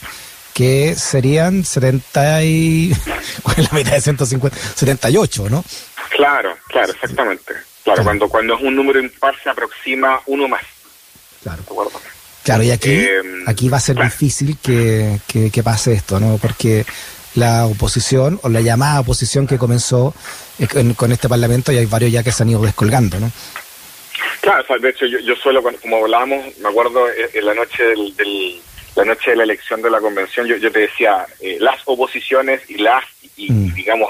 que 0.54 0.96
serían 0.96 1.64
70 1.64 2.44
y... 2.44 2.90
la 3.58 3.70
mitad 3.72 3.94
de 3.94 4.02
150? 4.02 4.58
78, 4.76 5.50
¿no? 5.50 5.64
Claro, 6.10 6.58
claro, 6.68 6.92
exactamente. 6.92 7.54
Claro, 7.84 8.04
cuando 8.04 8.30
cuando 8.30 8.56
es 8.56 8.62
un 8.62 8.76
número 8.76 9.00
impar 9.00 9.34
se 9.42 9.50
aproxima 9.50 10.22
uno 10.28 10.48
más. 10.48 10.62
Claro. 11.42 11.64
Claro, 12.44 12.64
y 12.64 12.72
aquí, 12.72 12.92
eh, 12.92 13.22
aquí 13.46 13.70
va 13.70 13.78
a 13.78 13.82
ser 13.82 13.96
claro. 13.96 14.10
difícil 14.10 14.58
que, 14.62 15.20
que, 15.28 15.52
que, 15.52 15.64
pase 15.64 15.94
esto, 15.94 16.20
¿no? 16.20 16.38
Porque 16.38 16.86
la 17.36 17.66
oposición, 17.66 18.40
o 18.44 18.50
la 18.50 18.62
llamada 18.62 19.00
oposición 19.00 19.48
que 19.48 19.58
comenzó 19.58 20.14
en, 20.60 20.94
con 20.94 21.12
este 21.12 21.30
Parlamento, 21.30 21.72
y 21.72 21.78
hay 21.78 21.86
varios 21.86 22.12
ya 22.12 22.24
que 22.24 22.32
se 22.32 22.44
han 22.44 22.50
ido 22.50 22.62
descolgando, 22.62 23.20
¿no? 23.20 23.32
Claro, 24.42 24.64
o 24.64 24.66
sea, 24.66 24.78
de 24.78 24.90
hecho, 24.90 25.06
yo, 25.06 25.20
yo 25.20 25.36
suelo, 25.36 25.62
como 25.82 25.98
hablábamos, 25.98 26.58
me 26.60 26.70
acuerdo 26.70 27.06
en 27.34 27.46
la 27.46 27.54
noche 27.54 27.84
del, 27.84 28.16
del 28.16 28.62
la 28.96 29.06
noche 29.06 29.32
de 29.32 29.38
la 29.38 29.44
elección 29.44 29.82
de 29.82 29.90
la 29.90 30.00
convención, 30.00 30.48
yo, 30.48 30.58
yo 30.58 30.72
te 30.72 30.80
decía, 30.82 31.26
eh, 31.40 31.58
las 31.60 31.80
oposiciones 31.86 32.62
y 32.70 32.78
las, 32.78 33.04
y, 33.38 33.52
mm. 33.52 33.74
digamos, 33.74 34.10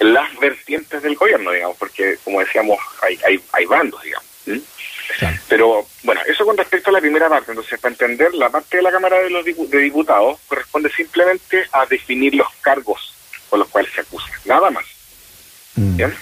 las 0.00 0.34
vertientes 0.38 1.02
del 1.02 1.14
gobierno, 1.14 1.50
digamos, 1.50 1.76
porque 1.76 2.16
como 2.24 2.40
decíamos, 2.40 2.78
hay, 3.02 3.18
hay, 3.26 3.40
hay 3.52 3.66
bandos, 3.66 4.02
digamos. 4.02 4.28
Pero 5.48 5.86
bueno, 6.02 6.20
eso 6.26 6.44
con 6.44 6.56
respecto 6.56 6.90
a 6.90 6.94
la 6.94 7.00
primera 7.00 7.28
parte, 7.28 7.52
entonces 7.52 7.78
para 7.78 7.92
entender, 7.92 8.34
la 8.34 8.50
parte 8.50 8.78
de 8.78 8.82
la 8.82 8.90
Cámara 8.90 9.18
de 9.18 9.30
los 9.30 9.44
de 9.44 9.78
Diputados 9.78 10.38
corresponde 10.48 10.90
simplemente 10.90 11.66
a 11.72 11.86
definir 11.86 12.34
los 12.34 12.48
cargos 12.60 13.14
con 13.50 13.60
los 13.60 13.68
cuales 13.68 13.92
se 13.92 14.00
acusa, 14.00 14.30
nada 14.44 14.70
más. 14.70 14.84
Mm. 15.76 15.96
¿Bien? 15.96 16.14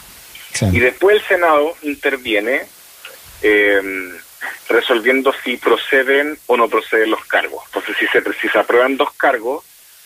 Y 0.73 0.81
después 0.81 1.17
el 1.17 1.29
Senado 1.29 1.75
interviene 1.83 2.63
eh, 3.43 3.81
resolviendo 4.69 5.33
si 5.45 5.57
proceden 5.57 6.39
o 6.47 6.57
no 6.57 6.69
proceden 6.69 7.11
los 7.11 7.25
cargos. 7.25 7.65
Entonces, 7.67 7.97
si 7.99 8.07
se, 8.09 8.23
si 8.41 8.49
se 8.49 8.59
aprueban 8.59 8.97
dos 8.97 9.13
cargos, 9.15 9.65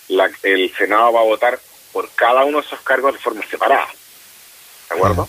la, 0.09 0.31
el 0.43 0.73
Senado 0.77 1.13
va 1.13 1.21
a 1.21 1.25
votar 1.25 1.59
por 1.93 2.11
cada 2.15 2.45
uno 2.45 2.61
de 2.61 2.67
esos 2.67 2.81
cargos 2.81 3.15
de 3.15 3.19
forma 3.19 3.43
separada. 3.49 3.89
¿De 4.89 4.95
acuerdo? 4.95 5.29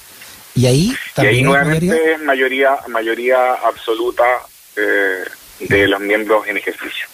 Y 0.57 0.65
ahí 0.65 0.97
también 1.13 1.35
y 1.35 1.37
ahí 1.37 1.43
nuevamente 1.43 2.13
es 2.13 2.19
mayoría, 2.21 2.77
mayoría 2.87 3.53
absoluta 3.53 4.25
eh, 4.75 5.23
de 5.59 5.87
los 5.87 5.99
miembros 5.99 6.47
en 6.47 6.57
ejercicio. 6.57 7.07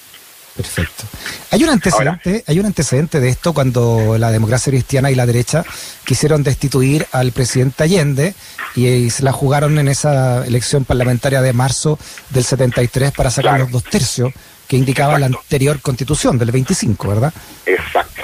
Perfecto. 0.55 1.03
Hay 1.51 1.63
un 1.63 1.69
antecedente, 1.69 2.43
hay 2.47 2.59
un 2.59 2.65
antecedente 2.67 3.19
de 3.19 3.29
esto 3.29 3.53
cuando 3.53 4.17
la 4.17 4.31
democracia 4.31 4.71
cristiana 4.71 5.12
y 5.12 5.15
la 5.15 5.25
derecha 5.25 5.65
quisieron 6.05 6.43
destituir 6.43 7.05
al 7.12 7.31
presidente 7.31 7.83
Allende 7.83 8.33
y, 8.75 9.09
se 9.09 9.23
la 9.23 9.31
jugaron 9.31 9.77
en 9.77 9.88
esa 9.88 10.45
elección 10.45 10.85
parlamentaria 10.85 11.41
de 11.41 11.53
marzo 11.53 12.00
del 12.29 12.43
73 12.43 13.12
para 13.12 13.29
sacar 13.29 13.59
los 13.59 13.71
dos 13.71 13.83
tercios 13.83 14.31
que 14.67 14.77
indicaba 14.77 15.19
la 15.19 15.25
anterior 15.25 15.81
constitución 15.81 16.38
del 16.38 16.51
25, 16.51 17.07
¿verdad? 17.07 17.33
Exacto. 17.65 18.23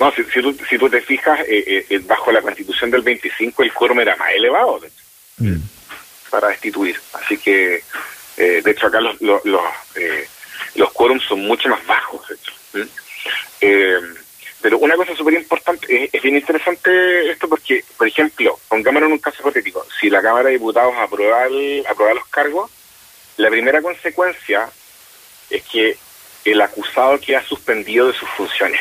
No, 0.00 0.12
si, 0.12 0.22
tú, 0.24 0.56
si 0.68 0.78
tú 0.78 0.88
te 0.88 1.00
fijas, 1.00 1.40
eh, 1.40 1.64
eh, 1.66 1.86
eh, 1.90 1.98
bajo 2.04 2.30
la 2.30 2.42
constitución 2.42 2.90
del 2.90 3.02
25 3.02 3.62
el 3.62 3.72
quórum 3.72 4.00
era 4.00 4.14
más 4.16 4.30
elevado 4.32 4.80
mm. 5.38 5.56
para 6.30 6.48
destituir. 6.48 7.00
Así 7.14 7.36
que, 7.38 7.82
de 8.36 8.70
hecho, 8.70 8.86
acá 8.86 9.00
los, 9.00 9.20
los, 9.20 9.44
los 9.44 9.62
los 10.74 10.92
quórums 10.92 11.24
son 11.24 11.40
mucho 11.40 11.68
más 11.68 11.84
bajos, 11.86 12.22
eh, 13.60 14.00
pero 14.60 14.78
una 14.78 14.96
cosa 14.96 15.14
súper 15.14 15.34
importante, 15.34 16.10
es, 16.12 16.22
bien 16.22 16.36
interesante 16.36 17.30
esto 17.30 17.48
porque, 17.48 17.84
por 17.96 18.06
ejemplo, 18.06 18.58
pongámonos 18.68 19.08
en 19.08 19.12
un 19.14 19.18
caso 19.18 19.38
hipotético, 19.40 19.86
si 20.00 20.10
la 20.10 20.22
Cámara 20.22 20.46
de 20.46 20.54
Diputados 20.54 20.94
aprueba, 20.96 21.44
aprueba 21.88 22.14
los 22.14 22.26
cargos, 22.28 22.70
la 23.36 23.50
primera 23.50 23.82
consecuencia 23.82 24.68
es 25.50 25.62
que 25.64 25.96
el 26.44 26.60
acusado 26.60 27.20
queda 27.20 27.44
suspendido 27.44 28.08
de 28.08 28.14
sus 28.14 28.28
funciones. 28.30 28.80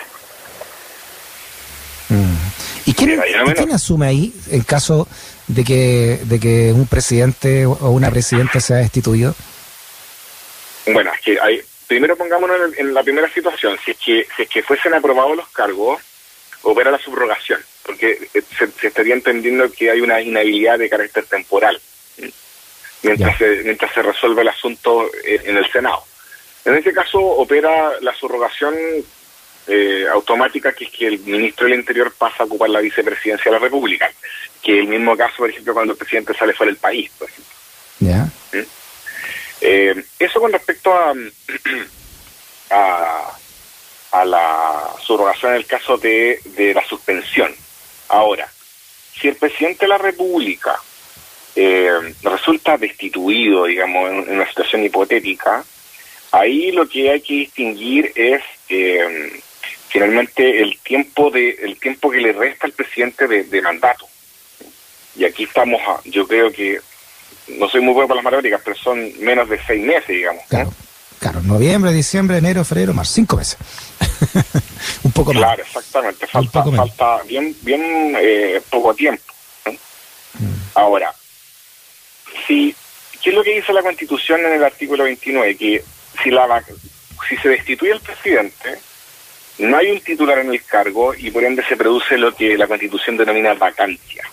Mm. 2.98 3.04
¿Y 3.04 3.06
quién, 3.06 3.22
quién, 3.56 3.72
asume 3.72 4.08
ahí 4.08 4.34
en 4.50 4.62
caso 4.62 5.08
de 5.48 5.64
que, 5.64 6.20
de 6.24 6.40
que 6.40 6.72
un 6.74 6.88
presidente 6.88 7.66
o 7.66 7.90
una 7.90 8.10
presidenta 8.10 8.60
sea 8.60 8.78
destituido? 8.78 9.36
Bueno, 10.88 11.12
es 11.14 11.22
que 11.22 11.40
hay, 11.40 11.62
primero 11.88 12.16
pongámonos 12.16 12.58
en, 12.78 12.94
la 12.94 13.04
primera 13.04 13.32
situación, 13.32 13.78
si 13.84 13.92
es 13.92 13.98
que 13.98 14.28
si 14.36 14.44
es 14.44 14.50
que 14.50 14.64
fuesen 14.64 14.94
aprobados 14.94 15.36
los 15.36 15.48
cargos, 15.50 16.02
opera 16.64 16.92
la 16.92 17.00
subrogación, 17.00 17.60
porque 17.84 18.30
eh, 18.34 18.42
se, 18.58 18.88
estaría 18.88 19.14
entendiendo 19.14 19.72
que 19.72 19.92
hay 19.92 20.02
una 20.02 20.22
inhabilidad 20.22 20.80
de 20.80 20.90
carácter 20.90 21.26
temporal 21.26 21.80
mientras 23.04 23.38
se, 23.38 23.62
mientras 23.64 23.94
se 23.94 24.02
resuelve 24.02 24.42
el 24.42 24.50
asunto 24.50 25.06
eh, 25.24 25.42
en 25.46 25.58
el 25.58 25.72
Senado. 25.72 26.04
En 26.66 26.76
este 26.76 26.94
caso 26.94 27.20
opera 27.20 27.92
la 28.02 28.14
subrogación 28.16 28.76
eh, 29.68 30.06
automática, 30.12 30.74
que 30.74 30.86
es 30.86 30.92
que 30.92 31.08
el 31.08 31.20
ministro 31.20 31.68
del 31.68 31.80
Interior 31.80 32.14
pasa 32.18 32.44
a 32.44 32.46
ocupar 32.46 32.70
la 32.70 32.80
vicepresidencia 32.80 33.52
de 33.52 33.58
la 33.58 33.64
República, 33.64 34.10
que 34.62 34.74
es 34.74 34.80
el 34.80 34.88
mismo 34.88 35.16
caso, 35.16 35.38
por 35.38 35.50
ejemplo, 35.50 35.74
cuando 35.74 35.94
el 35.94 36.00
presidente 36.00 36.34
sale 36.34 36.54
fuera 36.54 36.72
del 36.72 36.80
país, 36.80 37.12
por 37.18 37.30
ejemplo. 37.30 37.54
Eh, 39.60 40.04
eso 40.20 40.40
con 40.40 40.54
respecto 40.54 40.94
a, 42.70 43.38
a, 44.12 44.26
la 44.26 44.94
subrogación 45.02 45.54
en 45.54 45.58
el 45.58 45.66
caso 45.66 45.98
de, 45.98 46.40
de 46.46 46.74
la 46.76 46.86
suspensión. 46.88 47.54
Ahora, 48.10 48.48
si 49.20 49.28
el 49.28 49.36
presidente 49.36 49.86
de 49.86 49.90
la 49.90 49.98
República 49.98 50.80
eh, 51.56 52.14
resulta 52.22 52.78
destituido, 52.78 53.66
digamos, 53.66 54.12
en, 54.12 54.30
una 54.30 54.48
situación 54.48 54.84
hipotética, 54.84 55.66
ahí 56.32 56.72
lo 56.72 56.88
que 56.88 57.10
hay 57.10 57.22
que 57.22 57.34
distinguir 57.34 58.12
es 58.16 58.44
eh, 58.70 59.42
finalmente 59.90 60.62
el 60.62 60.78
tiempo 60.80 61.30
de 61.30 61.50
el 61.62 61.80
tiempo 61.80 62.10
que 62.10 62.20
le 62.20 62.34
resta 62.34 62.68
al 62.68 62.74
presidente 62.74 63.28
de, 63.28 63.44
de 63.44 63.62
mandato. 63.62 64.08
Y 65.16 65.26
aquí 65.26 65.44
estamos, 65.46 65.82
a, 65.88 66.00
yo 66.06 66.28
creo 66.28 66.52
que 66.52 66.80
no 67.48 67.70
soy 67.70 67.82
muy 67.82 67.94
bueno 67.94 68.08
para 68.08 68.18
las 68.18 68.26
matemáticas, 68.26 68.62
pero 68.64 68.76
son 68.78 69.12
menos 69.20 69.50
de 69.50 69.60
seis 69.66 69.84
meses, 69.84 70.08
digamos. 70.08 70.44
Claro, 70.48 70.72
claro 71.20 71.42
noviembre, 71.42 71.92
diciembre, 71.92 72.38
enero, 72.38 72.64
febrero, 72.64 72.94
más 72.94 73.10
cinco 73.10 73.38
meses. 73.38 73.58
un 75.04 75.12
poco 75.12 75.34
más. 75.34 75.44
Claro, 75.44 75.64
exactamente, 75.64 76.28
falta, 76.28 76.64
falta 76.64 77.24
bien, 77.24 77.56
bien 77.62 78.16
eh, 78.20 78.62
poco 78.70 78.94
tiempo. 78.94 79.24
Mm. 79.66 80.56
Ahora, 80.76 81.14
si, 82.46 82.76
¿qué 83.22 83.30
es 83.30 83.36
lo 83.36 83.44
que 83.44 83.56
dice 83.56 83.74
la 83.74 83.82
Constitución 83.82 84.42
en 84.46 84.54
el 84.54 84.64
artículo 84.64 85.04
29? 85.06 85.56
Que 85.58 85.84
si, 86.24 86.30
la, 86.30 86.64
si 87.28 87.38
se 87.38 87.50
destituye 87.50 87.92
el 87.92 88.02
presidente, 88.02 88.80
no 89.60 89.78
hay 89.78 89.92
un 89.92 90.02
titular 90.02 90.40
en 90.40 90.52
el 90.52 90.64
cargo 90.64 91.14
y 91.16 91.32
por 91.32 91.44
ende 91.44 91.64
se 91.64 91.78
produce 91.78 92.18
lo 92.18 92.36
que 92.36 92.58
la 92.58 92.68
Constitución 92.68 93.18
denomina 93.18 93.54
vacancia. 93.54 94.24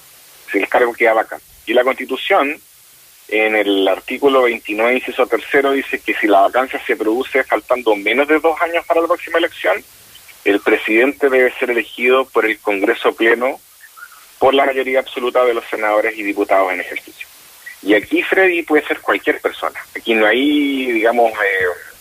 Si 0.50 0.58
el 0.58 0.68
cargo 0.68 0.92
queda 0.92 1.14
vacante. 1.14 1.44
Y 1.66 1.72
la 1.72 1.82
Constitución 1.82 2.60
en 3.28 3.56
el 3.56 3.88
artículo 3.88 4.42
29, 4.42 4.96
inciso 4.96 5.26
tercero, 5.26 5.72
dice 5.72 5.98
que 5.98 6.14
si 6.14 6.26
la 6.26 6.40
vacancia 6.40 6.80
se 6.86 6.96
produce 6.96 7.42
faltando 7.44 7.96
menos 7.96 8.28
de 8.28 8.38
dos 8.38 8.60
años 8.60 8.84
para 8.86 9.00
la 9.00 9.06
próxima 9.06 9.38
elección, 9.38 9.82
el 10.44 10.60
presidente 10.60 11.30
debe 11.30 11.52
ser 11.58 11.70
elegido 11.70 12.26
por 12.26 12.44
el 12.44 12.58
Congreso 12.58 13.14
Pleno 13.14 13.58
por 14.38 14.52
la 14.52 14.66
mayoría 14.66 14.98
absoluta 14.98 15.42
de 15.44 15.54
los 15.54 15.64
senadores 15.70 16.18
y 16.18 16.22
diputados 16.22 16.70
en 16.72 16.80
ejercicio. 16.80 17.26
Y 17.82 17.94
aquí, 17.94 18.22
Freddy, 18.22 18.62
puede 18.62 18.86
ser 18.86 19.00
cualquier 19.00 19.40
persona. 19.40 19.78
Aquí 19.96 20.14
no 20.14 20.26
hay, 20.26 20.92
digamos, 20.92 21.32
eh, 21.32 21.93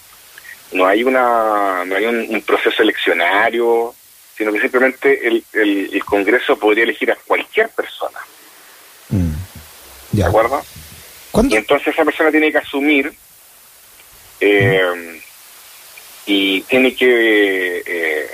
no 0.74 0.88
hay 0.88 1.04
una 1.04 1.84
no 1.86 1.96
hay 1.96 2.06
un, 2.06 2.42
proceso 2.42 2.82
eleccionario, 2.84 3.94
sino 4.38 4.52
que 4.52 4.60
simplemente 4.60 5.28
el, 5.28 5.44
el, 5.54 6.04
Congreso 6.06 6.58
podría 6.58 6.84
elegir 6.84 7.12
a 7.12 7.16
cualquier 7.16 7.70
persona. 7.70 8.20
Mm. 9.10 9.34
¿De 10.12 10.24
acuerdo? 10.24 10.64
Y 11.50 11.56
entonces 11.56 11.88
esa 11.88 12.06
persona 12.06 12.30
tiene 12.30 12.52
que 12.52 12.60
asumir 12.60 13.12
eh, 14.40 15.22
y 16.26 16.62
tiene 16.62 16.96
que 16.96 17.84
eh, 17.86 18.28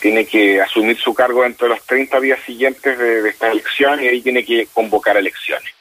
tiene 0.00 0.26
que 0.26 0.60
asumir 0.60 0.98
su 0.98 1.12
cargo 1.14 1.42
dentro 1.42 1.66
de 1.66 1.74
los 1.74 1.84
30 1.84 2.20
días 2.20 2.38
siguientes 2.46 2.98
de, 2.98 3.28
esta 3.28 3.50
elección 3.50 4.02
y 4.02 4.08
ahí 4.08 4.20
tiene 4.20 4.44
que 4.44 4.68
convocar 4.72 5.16
elecciones. 5.16 5.72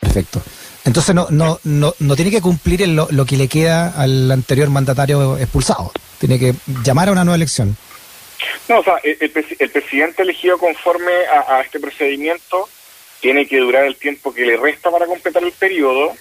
Perfecto. 0.00 0.42
Entonces 0.84 1.14
no, 1.14 1.26
no, 1.30 1.60
no, 1.64 1.94
no 1.98 2.16
tiene 2.16 2.30
que 2.30 2.40
cumplir 2.40 2.88
lo, 2.88 3.06
lo, 3.10 3.26
que 3.26 3.36
le 3.36 3.48
queda 3.48 3.92
al 3.96 4.30
anterior 4.30 4.70
mandatario 4.70 5.36
expulsado. 5.38 5.92
Tiene 6.18 6.38
que 6.38 6.54
llamar 6.82 7.08
a 7.08 7.12
una 7.12 7.24
nueva 7.24 7.36
elección. 7.36 7.76
No, 8.68 8.78
o 8.78 8.84
sea, 8.84 8.96
el, 9.02 9.16
el, 9.20 9.70
presidente 9.70 10.22
elegido 10.22 10.56
conforme 10.56 11.12
a 11.48 11.60
este 11.60 11.78
procedimiento 11.80 12.68
tiene 13.20 13.46
que 13.46 13.58
durar 13.58 13.84
el 13.84 13.96
tiempo 13.96 14.32
que 14.32 14.46
le 14.46 14.56
resta 14.56 14.90
para 14.90 15.06
completar 15.06 15.44
el 15.44 15.52
periodo 15.52 16.14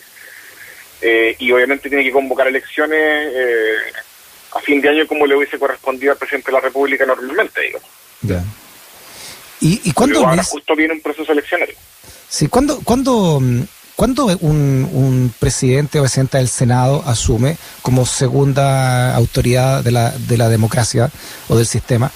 eh, 1.02 1.36
y 1.40 1.52
obviamente 1.52 1.90
tiene 1.90 2.04
que 2.04 2.12
convocar 2.12 2.48
elecciones 2.48 3.00
eh, 3.00 3.94
a 4.52 4.60
fin 4.60 4.82
de 4.82 4.90
año 4.90 5.08
como 5.08 5.26
le 5.26 5.36
hubiese 5.36 5.58
correspondido 5.58 6.12
al 6.12 6.18
presidente 6.18 6.52
de 6.52 6.58
la 6.58 6.62
República 6.62 7.06
normalmente, 7.06 7.62
digo. 7.62 7.80
Ya. 8.22 8.44
¿Y, 9.62 9.90
y 9.90 9.94
cuándo 9.94 10.26
ahora 10.26 10.44
justo 10.44 10.76
viene 10.76 10.94
un 10.94 11.02
proceso 11.02 11.32
eleccionario. 11.32 11.76
Sí, 12.28 12.48
¿cuándo, 12.48 12.82
cuándo, 12.84 13.42
cuándo 14.00 14.28
un, 14.40 14.90
un 14.94 15.34
presidente 15.38 16.00
o 16.00 16.04
presidenta 16.04 16.38
del 16.38 16.48
Senado 16.48 17.04
asume 17.06 17.58
como 17.82 18.06
segunda 18.06 19.14
autoridad 19.14 19.84
de 19.84 19.92
la, 19.92 20.12
de 20.12 20.38
la 20.38 20.48
democracia 20.48 21.10
o 21.50 21.58
del 21.58 21.66
sistema? 21.66 22.10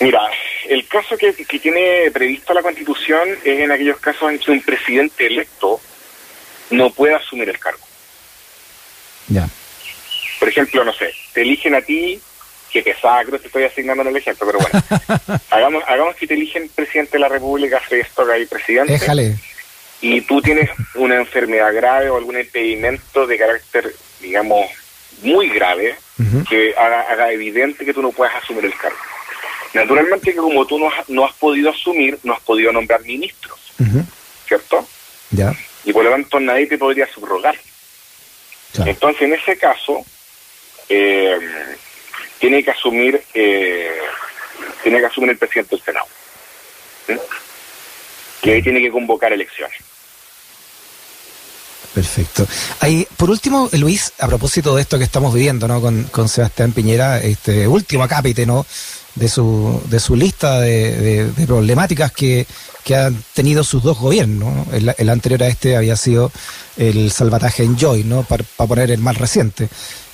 Mira, 0.00 0.22
el 0.70 0.88
caso 0.88 1.18
que, 1.18 1.34
tiene 1.60 2.10
previsto 2.10 2.54
la 2.54 2.62
Constitución 2.62 3.28
es 3.44 3.60
en 3.60 3.70
aquellos 3.70 3.98
casos 3.98 4.30
en 4.30 4.38
que 4.38 4.50
un 4.50 4.62
presidente 4.62 5.26
electo 5.26 5.78
no 6.70 6.88
puede 6.88 7.14
asumir 7.14 7.50
el 7.50 7.58
cargo. 7.58 7.84
Ya. 9.28 9.46
Por 10.38 10.48
ejemplo, 10.48 10.84
no 10.84 10.94
sé, 10.94 11.12
te 11.34 11.42
eligen 11.42 11.74
a 11.74 11.82
ti, 11.82 12.18
que 12.72 12.82
pesada, 12.82 13.24
creo 13.24 13.38
que 13.38 13.48
estoy 13.48 13.64
asignando 13.64 14.04
en 14.04 14.08
el 14.08 14.16
ejemplo, 14.16 14.46
pero 14.46 14.58
bueno, 14.58 15.40
hagamos, 15.50 15.84
hagamos 15.86 16.16
que 16.16 16.26
te 16.26 16.32
eligen 16.32 16.70
presidente 16.74 17.12
de 17.12 17.18
la 17.18 17.28
República, 17.28 17.82
esto 17.90 18.32
ahí 18.32 18.46
presidente. 18.46 18.94
Déjale. 18.94 19.36
Y 20.00 20.20
tú 20.22 20.42
tienes 20.42 20.70
una 20.94 21.16
enfermedad 21.16 21.74
grave 21.74 22.10
o 22.10 22.16
algún 22.16 22.38
impedimento 22.38 23.26
de 23.26 23.38
carácter, 23.38 23.94
digamos, 24.20 24.66
muy 25.22 25.48
grave, 25.48 25.96
que 26.48 26.74
haga, 26.76 27.02
haga 27.02 27.32
evidente 27.32 27.84
que 27.84 27.94
tú 27.94 28.02
no 28.02 28.12
puedes 28.12 28.34
asumir 28.34 28.64
el 28.66 28.76
cargo. 28.76 28.98
Naturalmente 29.74 30.32
que 30.32 30.38
como 30.38 30.66
tú 30.66 30.78
no 30.78 30.88
has, 30.88 31.08
no 31.08 31.24
has 31.24 31.34
podido 31.34 31.70
asumir, 31.70 32.18
no 32.22 32.32
has 32.32 32.40
podido 32.40 32.72
nombrar 32.72 33.02
ministros, 33.02 33.58
¿cierto? 34.46 34.86
Ya. 35.30 35.54
Y 35.84 35.92
por 35.92 36.04
lo 36.04 36.10
tanto 36.10 36.40
nadie 36.40 36.66
te 36.66 36.78
podría 36.78 37.06
subrogar. 37.12 37.56
Entonces, 38.84 39.22
en 39.22 39.32
ese 39.34 39.56
caso, 39.56 40.04
eh, 40.88 41.38
tiene 42.38 42.62
que 42.62 42.70
asumir 42.70 43.22
eh, 43.34 43.98
tiene 44.82 45.00
que 45.00 45.06
asumir 45.06 45.30
el 45.30 45.38
presidente 45.38 45.76
del 45.76 45.84
Senado. 45.84 46.06
Y 48.46 48.50
ahí 48.50 48.62
tiene 48.62 48.80
que 48.80 48.92
convocar 48.92 49.32
elecciones. 49.32 49.76
Perfecto. 51.92 52.46
Ahí, 52.78 53.08
por 53.16 53.28
último, 53.28 53.68
Luis, 53.72 54.12
a 54.20 54.28
propósito 54.28 54.76
de 54.76 54.82
esto 54.82 54.98
que 54.98 55.04
estamos 55.04 55.34
viviendo, 55.34 55.66
¿no? 55.66 55.80
Con, 55.80 56.04
con 56.04 56.28
Sebastián 56.28 56.70
Piñera, 56.72 57.18
este 57.20 57.66
último 57.66 58.04
acápite, 58.04 58.46
¿no? 58.46 58.64
De 59.16 59.28
su, 59.28 59.82
de 59.88 59.98
su 59.98 60.14
lista 60.14 60.60
de, 60.60 61.28
problemáticas 61.46 62.12
que, 62.12 62.46
que, 62.84 62.94
han 62.94 63.20
tenido 63.34 63.64
sus 63.64 63.82
dos 63.82 63.98
gobiernos. 63.98 64.68
El, 64.72 65.08
anterior 65.08 65.42
a 65.42 65.48
este 65.48 65.76
había 65.76 65.96
sido 65.96 66.30
el 66.76 67.10
salvataje 67.10 67.64
en 67.64 67.76
Joy, 67.76 68.04
¿no? 68.04 68.22
Para, 68.22 68.44
poner 68.44 68.92
el 68.92 69.00
más 69.00 69.16
reciente. 69.16 69.68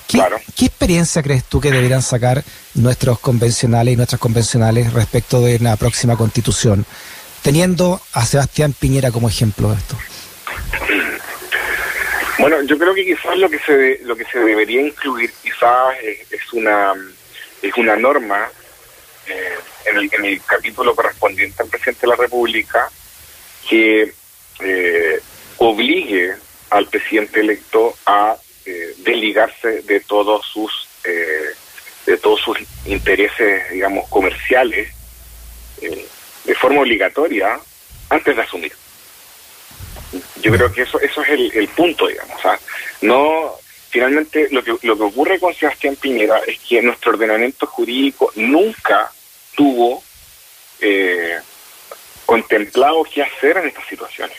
¿Qué, 0.07 0.19
claro. 0.19 0.39
¿Qué 0.57 0.67
experiencia 0.67 1.23
crees 1.23 1.45
tú 1.45 1.61
que 1.61 1.71
deberían 1.71 2.03
sacar 2.03 2.45
nuestros 2.75 3.19
convencionales 3.19 3.93
y 3.93 3.97
nuestras 3.97 4.21
convencionales 4.21 4.93
respecto 4.93 5.43
de 5.43 5.57
una 5.57 5.77
próxima 5.77 6.17
constitución, 6.17 6.87
teniendo 7.43 8.01
a 8.13 8.25
Sebastián 8.25 8.73
Piñera 8.73 9.11
como 9.11 9.29
ejemplo 9.29 9.71
de 9.71 9.77
esto? 9.77 9.97
Bueno, 12.39 12.63
yo 12.63 12.79
creo 12.79 12.95
que 12.95 13.05
quizás 13.05 13.37
lo 13.39 13.49
que 13.51 13.59
se 13.59 14.01
lo 14.05 14.17
que 14.17 14.25
se 14.25 14.39
debería 14.39 14.81
incluir 14.81 15.33
quizás 15.43 15.95
es, 16.03 16.53
una 16.53 16.93
es 17.61 17.77
una 17.77 17.95
norma 17.97 18.49
eh, 19.29 19.59
en, 19.87 19.97
el, 19.99 20.11
en 20.13 20.25
el 20.25 20.43
capítulo 20.43 20.95
correspondiente 20.95 21.63
al 21.63 21.69
presidente 21.69 22.01
de 22.01 22.09
la 22.09 22.17
República 22.17 22.91
que 23.69 24.13
eh, 24.61 25.21
obligue 25.59 26.35
al 26.71 26.87
presidente 26.87 27.41
electo 27.41 27.97
a 28.07 28.37
eh, 28.65 28.95
desligarse 28.99 29.83
de 29.83 30.01
todos 30.01 30.47
sus 30.47 30.89
de 32.07 32.17
todos 32.17 32.41
sus 32.41 32.59
intereses, 32.87 33.71
digamos, 33.71 34.09
comerciales 34.09 34.89
de 36.45 36.55
forma 36.55 36.81
obligatoria 36.81 37.59
antes 38.09 38.37
de 38.37 38.43
asumir. 38.43 38.73
Yo 40.43 40.53
creo 40.53 40.73
que 40.73 40.83
eso 40.83 41.01
eso 41.01 41.23
es 41.23 41.29
el, 41.31 41.69
punto, 41.69 42.07
digamos. 42.07 42.37
O 42.37 42.43
sea, 42.43 42.59
no 43.01 43.55
finalmente 43.91 44.49
lo 44.51 44.63
que 44.63 44.77
lo 44.83 44.97
que 44.97 45.03
ocurre 45.03 45.39
con 45.39 45.55
Sebastián 45.55 45.97
Piñera 45.97 46.41
es 46.47 46.59
que 46.61 46.83
nuestro 46.83 47.13
ordenamiento 47.13 47.67
jurídico 47.67 48.33
nunca 48.37 49.11
tuvo 49.55 50.03
eh, 50.81 51.39
contemplado 52.27 53.05
qué 53.05 53.23
hacer 53.23 53.57
en 53.59 53.69
estas 53.69 53.87
situaciones. 53.87 54.37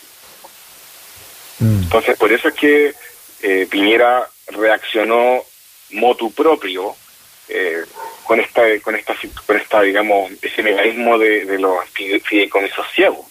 Mm. 1.59 1.83
Entonces, 1.83 2.17
por 2.17 2.31
eso 2.31 2.49
es 2.49 2.53
que 2.53 2.93
eh, 3.41 3.67
Piñera 3.69 4.27
reaccionó 4.47 5.43
motu 5.91 6.31
propio 6.31 6.95
eh, 7.49 7.83
con 8.23 8.39
esta 8.39 8.61
con 8.81 8.95
esta 8.95 9.15
con 9.45 9.57
esta 9.57 9.81
digamos 9.81 10.31
ese 10.41 10.63
mecanismo 10.63 11.17
de, 11.17 11.45
de 11.45 11.59
los 11.59 11.77
fideicomisos 11.89 12.85
ciegos 12.93 13.25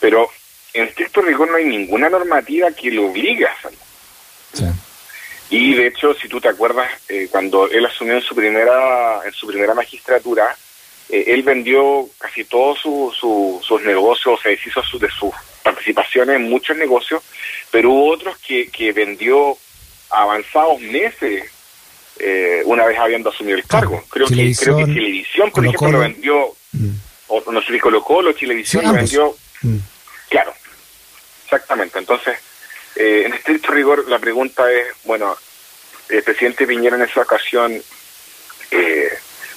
pero 0.00 0.30
en 0.74 0.88
estricto 0.88 1.22
rigor 1.22 1.50
no 1.50 1.56
hay 1.56 1.64
ninguna 1.64 2.10
normativa 2.10 2.70
que 2.72 2.90
lo 2.90 3.06
obligue 3.06 3.46
a 3.46 3.52
hacerlo. 3.52 3.78
Y 5.50 5.74
de 5.74 5.86
hecho, 5.86 6.14
si 6.14 6.28
tú 6.28 6.40
te 6.40 6.48
acuerdas, 6.48 6.90
eh, 7.08 7.28
cuando 7.30 7.70
él 7.70 7.86
asumió 7.86 8.14
en 8.14 8.22
su 8.22 8.34
primera, 8.34 9.20
en 9.24 9.32
su 9.32 9.46
primera 9.46 9.72
magistratura, 9.72 10.56
eh, 11.08 11.24
él 11.28 11.42
vendió 11.42 12.08
casi 12.18 12.44
todos 12.44 12.80
sus 12.80 13.82
negocios, 13.82 14.40
se 14.42 14.50
deshizo 14.50 14.82
de 14.98 15.08
sus 15.10 15.32
participaciones 15.62 16.36
en 16.36 16.50
muchos 16.50 16.76
negocios, 16.76 17.22
pero 17.70 17.90
hubo 17.90 18.12
otros 18.12 18.36
que, 18.38 18.68
que 18.68 18.92
vendió 18.92 19.56
avanzados 20.10 20.80
meses 20.80 21.50
eh, 22.18 22.62
una 22.64 22.86
vez 22.86 22.98
habiendo 22.98 23.30
asumido 23.30 23.56
el 23.56 23.66
cargo. 23.66 24.02
Creo 24.08 24.26
que, 24.26 24.54
creo 24.58 24.76
que 24.76 24.84
Televisión, 24.84 25.50
por 25.50 25.64
ejemplo, 25.64 25.92
lo 25.92 25.98
vendió, 26.00 26.54
mm. 26.72 26.90
o 27.28 27.52
no 27.52 27.60
sé 27.62 27.72
si 27.72 27.78
Colo 27.78 28.02
Colo, 28.02 28.34
Televisión 28.34 28.84
lo 28.84 28.92
vendió, 28.92 29.36
mm. 29.62 29.76
claro, 30.28 30.54
Exactamente. 31.54 31.98
Entonces, 31.98 32.36
eh, 32.96 33.22
en 33.26 33.34
estricto 33.34 33.72
rigor, 33.72 34.08
la 34.08 34.18
pregunta 34.18 34.70
es, 34.70 34.86
bueno, 35.04 35.36
el 36.08 36.22
presidente 36.22 36.66
Piñera 36.66 36.96
en 36.96 37.02
esa 37.02 37.20
ocasión 37.20 37.80
eh, 38.70 39.08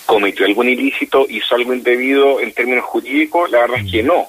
cometió 0.05 0.45
algún 0.45 0.69
ilícito, 0.69 1.25
hizo 1.27 1.55
algo 1.55 1.73
indebido 1.73 2.39
en 2.39 2.53
términos 2.53 2.85
jurídicos, 2.85 3.49
la 3.49 3.61
verdad 3.61 3.79
es 3.79 3.91
que 3.91 4.03
no. 4.03 4.27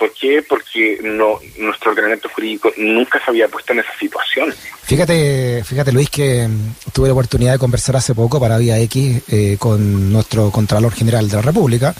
¿Por 0.00 0.14
qué? 0.14 0.42
Porque 0.48 0.98
no, 1.02 1.38
nuestro 1.58 1.90
ordenamiento 1.90 2.30
jurídico 2.30 2.72
nunca 2.78 3.22
se 3.22 3.30
había 3.30 3.48
puesto 3.48 3.74
en 3.74 3.80
esa 3.80 3.94
situación. 3.98 4.50
Fíjate, 4.82 5.62
fíjate 5.62 5.92
Luis, 5.92 6.08
que 6.08 6.48
mm, 6.48 6.90
tuve 6.94 7.08
la 7.08 7.12
oportunidad 7.12 7.52
de 7.52 7.58
conversar 7.58 7.96
hace 7.96 8.14
poco 8.14 8.40
para 8.40 8.56
Vía 8.56 8.78
X 8.78 9.22
eh, 9.28 9.56
con 9.58 10.10
nuestro 10.10 10.50
Contralor 10.50 10.94
General 10.94 11.28
de 11.28 11.36
la 11.36 11.42
República, 11.42 11.94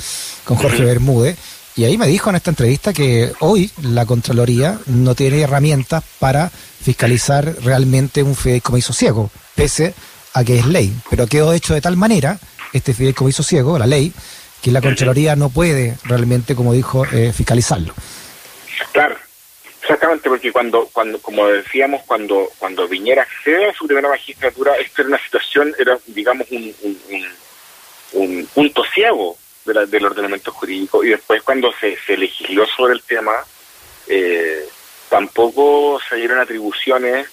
con 0.44 0.56
Jorge 0.56 0.82
Bermúdez, 0.82 1.36
y 1.76 1.84
ahí 1.84 1.98
me 1.98 2.06
dijo 2.06 2.30
en 2.30 2.36
esta 2.36 2.48
entrevista 2.48 2.94
que 2.94 3.32
hoy 3.40 3.70
la 3.82 4.06
Contraloría 4.06 4.78
no 4.86 5.14
tiene 5.14 5.42
herramientas 5.42 6.02
para 6.18 6.48
fiscalizar 6.48 7.54
realmente 7.62 8.22
un 8.22 8.34
fideicomiso 8.34 8.94
ciego, 8.94 9.30
pese 9.54 9.92
a 10.32 10.42
que 10.42 10.58
es 10.58 10.64
ley. 10.64 10.96
Pero 11.10 11.26
quedó 11.26 11.52
hecho 11.52 11.74
de 11.74 11.82
tal 11.82 11.98
manera, 11.98 12.38
este 12.72 12.94
fideicomiso 12.94 13.42
ciego, 13.42 13.78
la 13.78 13.86
ley, 13.86 14.10
que 14.62 14.70
la 14.70 14.80
Contraloría 14.80 15.36
no 15.36 15.50
puede 15.50 15.96
realmente, 16.04 16.54
como 16.54 16.72
dijo, 16.72 17.04
eh, 17.06 17.32
fiscalizarlo. 17.32 17.94
Claro, 18.92 19.16
exactamente, 19.82 20.28
porque 20.28 20.52
cuando, 20.52 20.88
cuando, 20.92 21.20
como 21.20 21.46
decíamos, 21.48 22.02
cuando, 22.06 22.50
cuando 22.58 22.88
Viñera 22.88 23.22
accede 23.22 23.70
a 23.70 23.74
su 23.74 23.86
primera 23.86 24.08
magistratura, 24.08 24.76
esta 24.76 25.02
era 25.02 25.08
una 25.08 25.22
situación, 25.22 25.74
era, 25.78 25.98
digamos, 26.06 26.46
un, 26.50 26.74
un, 26.82 27.26
un 28.12 28.46
punto 28.54 28.82
ciego 28.92 29.36
del 29.64 30.04
ordenamiento 30.04 30.52
jurídico 30.52 31.04
y 31.04 31.10
después 31.10 31.42
cuando 31.42 31.72
se, 31.80 31.96
se 32.06 32.16
legisló 32.16 32.66
sobre 32.66 32.94
el 32.94 33.02
tema 33.02 33.32
eh, 34.08 34.66
tampoco 35.08 36.00
se 36.08 36.16
dieron 36.16 36.38
atribuciones 36.38 37.28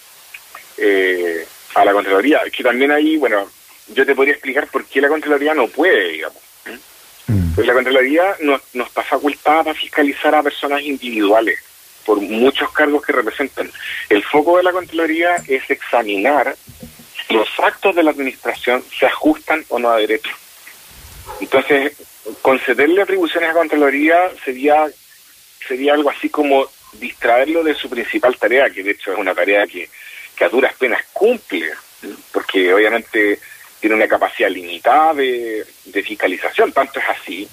eh, 0.77 1.47
a 1.75 1.85
la 1.85 1.93
Contraloría. 1.93 2.41
Que 2.55 2.63
también 2.63 2.91
ahí, 2.91 3.17
bueno, 3.17 3.49
yo 3.87 4.05
te 4.05 4.15
podría 4.15 4.33
explicar 4.33 4.67
por 4.67 4.85
qué 4.85 5.01
la 5.01 5.07
Contraloría 5.07 5.53
no 5.53 5.67
puede, 5.67 6.09
digamos. 6.09 6.41
Mm. 7.27 7.53
Pues 7.55 7.67
la 7.67 7.73
Contraloría 7.73 8.35
nos, 8.41 8.61
nos 8.73 8.87
está 8.87 9.03
facultada 9.03 9.63
para 9.63 9.79
fiscalizar 9.79 10.33
a 10.35 10.43
personas 10.43 10.81
individuales 10.81 11.59
por 12.05 12.21
muchos 12.21 12.71
cargos 12.71 13.05
que 13.05 13.11
representan. 13.11 13.69
El 14.09 14.23
foco 14.23 14.57
de 14.57 14.63
la 14.63 14.71
Contraloría 14.71 15.35
es 15.47 15.69
examinar 15.69 16.55
los 17.29 17.47
actos 17.59 17.95
de 17.95 18.03
la 18.03 18.11
administración 18.11 18.83
se 18.97 19.05
ajustan 19.05 19.65
o 19.69 19.79
no 19.79 19.89
a 19.89 19.97
derecho. 19.97 20.31
Entonces, 21.41 21.93
concederle 22.41 23.01
atribuciones 23.01 23.49
a 23.49 23.53
Contraloría 23.53 24.31
sería, 24.43 24.87
sería 25.67 25.93
algo 25.93 26.09
así 26.09 26.29
como 26.29 26.69
distraerlo 26.93 27.63
de 27.63 27.75
su 27.75 27.89
principal 27.89 28.37
tarea, 28.37 28.69
que 28.69 28.83
de 28.83 28.91
hecho 28.91 29.11
es 29.11 29.19
una 29.19 29.35
tarea 29.35 29.67
que, 29.67 29.89
que 30.35 30.45
a 30.45 30.49
duras 30.49 30.73
penas 30.75 31.03
cumple, 31.11 31.69
porque 32.31 32.73
obviamente 32.73 33.39
tiene 33.79 33.95
una 33.95 34.07
capacidad 34.07 34.49
limitada 34.49 35.13
de, 35.13 35.65
de 35.85 36.03
fiscalización, 36.03 36.71
tanto 36.71 36.99
es 36.99 37.05
así 37.09 37.49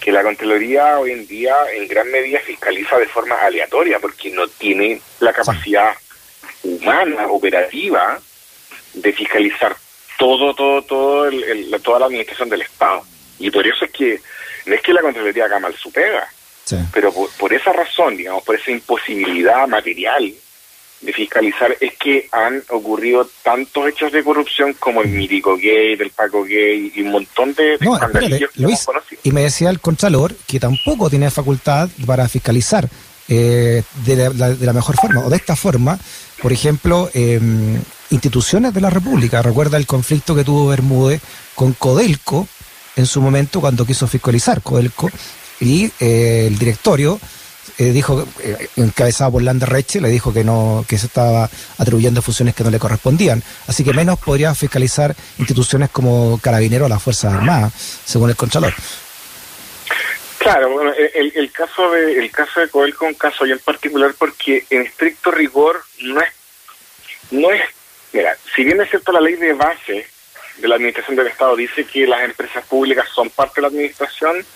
que 0.00 0.12
la 0.12 0.22
Contraloría 0.22 0.98
hoy 0.98 1.12
en 1.12 1.26
día 1.26 1.54
en 1.72 1.88
gran 1.88 2.10
medida 2.10 2.38
fiscaliza 2.40 2.98
de 2.98 3.06
forma 3.06 3.34
aleatoria, 3.36 3.98
porque 3.98 4.30
no 4.30 4.46
tiene 4.46 5.00
la 5.20 5.32
capacidad 5.32 5.94
humana, 6.62 7.26
operativa, 7.28 8.20
de 8.94 9.12
fiscalizar 9.12 9.76
todo, 10.18 10.54
todo, 10.54 10.82
todo, 10.82 11.26
el, 11.26 11.74
toda 11.82 12.00
la 12.00 12.06
administración 12.06 12.48
del 12.48 12.62
Estado. 12.62 13.02
Y 13.38 13.50
por 13.50 13.66
eso 13.66 13.84
es 13.84 13.90
que 13.90 14.20
no 14.66 14.74
es 14.74 14.80
que 14.82 14.92
la 14.92 15.02
Contraloría 15.02 15.44
haga 15.46 15.58
mal 15.58 15.74
su 15.74 15.90
pega, 15.92 16.28
pero 16.92 17.12
por, 17.12 17.52
esa 17.52 17.72
razón, 17.72 18.16
digamos, 18.16 18.42
por 18.42 18.56
esa 18.56 18.70
imposibilidad 18.70 19.66
material 19.68 20.32
de 21.00 21.12
fiscalizar, 21.12 21.76
es 21.80 21.94
que 21.98 22.28
han 22.32 22.62
ocurrido 22.70 23.28
tantos 23.42 23.88
hechos 23.88 24.12
de 24.12 24.24
corrupción 24.24 24.74
como 24.78 25.02
el 25.02 25.08
Mítico 25.08 25.56
Gay, 25.56 25.92
el 25.92 26.10
Paco 26.10 26.44
Gay 26.44 26.92
y 26.94 27.02
un 27.02 27.10
montón 27.10 27.54
de, 27.54 27.76
no, 27.80 27.96
espérate, 27.96 28.48
Luis, 28.56 28.86
Y 29.22 29.32
me 29.32 29.42
decía 29.42 29.70
el 29.70 29.80
Contralor 29.80 30.34
que 30.46 30.58
tampoco 30.58 31.10
tiene 31.10 31.30
facultad 31.30 31.88
para 32.06 32.28
fiscalizar 32.28 32.88
eh, 33.28 33.82
de, 34.04 34.16
la, 34.34 34.72
mejor 34.72 34.96
forma, 34.96 35.26
o 35.26 35.30
de 35.30 35.36
esta 35.36 35.56
forma, 35.56 35.98
por 36.40 36.52
ejemplo, 36.52 37.10
em, 37.12 37.80
instituciones 38.10 38.72
de 38.72 38.80
la 38.80 38.90
República. 38.90 39.42
Recuerda 39.42 39.76
el 39.76 39.86
conflicto 39.86 40.34
que 40.34 40.44
tuvo 40.44 40.68
Bermúdez 40.68 41.20
con 41.54 41.72
Codelco, 41.72 42.48
en 42.94 43.06
su 43.06 43.20
momento 43.20 43.60
cuando 43.60 43.84
quiso 43.84 44.06
fiscalizar 44.06 44.62
Codelco 44.62 45.10
y 45.60 45.90
eh, 46.00 46.46
el 46.46 46.58
directorio 46.58 47.20
eh, 47.78 47.92
dijo, 47.92 48.26
eh, 48.42 48.68
encabezado 48.76 49.32
por 49.32 49.42
Lander 49.42 49.68
Reche, 49.68 50.00
le 50.00 50.08
dijo 50.08 50.32
que 50.32 50.44
no, 50.44 50.84
que 50.88 50.98
se 50.98 51.06
estaba 51.06 51.50
atribuyendo 51.78 52.22
funciones 52.22 52.54
que 52.54 52.64
no 52.64 52.70
le 52.70 52.78
correspondían. 52.78 53.42
Así 53.66 53.84
que 53.84 53.92
menos 53.92 54.18
podría 54.18 54.54
fiscalizar 54.54 55.14
instituciones 55.38 55.90
como 55.90 56.38
Carabinero 56.40 56.86
o 56.86 56.88
las 56.88 57.02
Fuerzas 57.02 57.34
Armadas, 57.34 57.72
según 58.04 58.30
el 58.30 58.36
Contralor. 58.36 58.72
Claro, 60.38 60.70
bueno, 60.70 60.92
el, 60.94 61.50
caso 61.50 61.90
de 61.90 62.20
el 62.20 62.30
caso 62.30 62.60
de 62.60 62.68
Coelco 62.68 63.04
es 63.06 63.12
un 63.12 63.18
caso 63.18 63.44
en 63.44 63.58
particular 63.58 64.14
porque 64.16 64.64
en 64.70 64.82
estricto 64.82 65.32
rigor 65.32 65.82
no 66.02 66.20
es 66.20 66.28
no 67.32 67.50
es 67.50 67.62
mira, 68.12 68.36
si 68.54 68.62
bien 68.62 68.80
es 68.80 68.88
cierto 68.88 69.10
la 69.10 69.20
ley 69.20 69.34
de 69.34 69.54
base 69.54 70.06
de 70.58 70.68
la 70.68 70.76
administración 70.76 71.16
del 71.16 71.26
Estado 71.26 71.56
dice 71.56 71.84
que 71.84 72.06
las 72.06 72.22
empresas 72.22 72.64
públicas 72.66 73.08
son 73.12 73.28
parte 73.30 73.56
de 73.56 73.62
la 73.62 73.68
administración, 73.68 74.46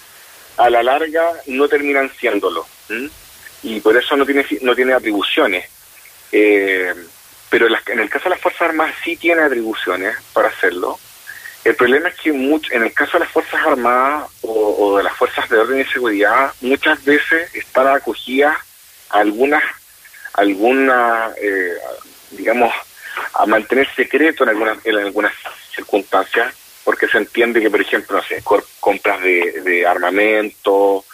a 0.59 0.71
la 0.71 0.83
larga 0.85 1.33
no 1.47 1.67
terminan 1.67 2.09
siéndolo 2.21 2.67
y 3.63 3.81
por 3.81 3.97
eso 3.97 4.17
no 4.17 4.25
tiene 4.25 4.47
no 4.63 4.75
tiene 4.75 4.93
atribuciones. 4.93 5.69
Eh, 6.33 6.95
pero 7.51 7.67
en 7.67 7.99
el 7.99 8.09
caso 8.09 8.25
de 8.25 8.31
las 8.31 8.41
Fuerzas 8.41 8.63
Armadas 8.63 8.95
sí 9.05 9.17
tiene 9.17 9.43
atribuciones 9.43 10.17
para 10.33 10.49
hacerlo. 10.49 10.99
El 11.65 11.75
problema 11.75 12.09
es 12.09 12.15
que 12.15 12.33
mucho, 12.33 12.73
en 12.73 12.85
el 12.85 12.93
caso 12.93 13.15
de 13.15 13.25
las 13.25 13.33
Fuerzas 13.33 13.61
Armadas 13.67 14.31
o, 14.43 14.97
de 14.97 15.03
las 15.03 15.15
Fuerzas 15.15 15.49
de 15.49 15.59
Orden 15.59 15.81
y 15.81 15.85
Seguridad, 15.85 16.55
muchas 16.61 17.05
veces 17.05 17.55
están 17.55 17.89
acogidas 17.89 18.57
a 19.11 19.19
algunas, 19.19 19.63
alguna, 20.35 21.31
eh, 21.37 21.75
digamos, 22.31 22.73
a 23.35 23.45
mantener 23.47 23.87
secreto 23.95 24.45
en 24.45 24.51
algunas, 24.51 24.87
en 24.87 24.97
algunas 24.97 25.35
circunstancias, 25.75 26.55
porque 26.85 27.09
se 27.09 27.19
entiende 27.19 27.61
que, 27.61 27.71
por 27.71 27.81
ejemplo, 27.81 28.17
no 28.17 28.23
sé, 28.23 28.43
compras 28.81 29.21
de, 29.21 29.85
armamento 29.87 31.05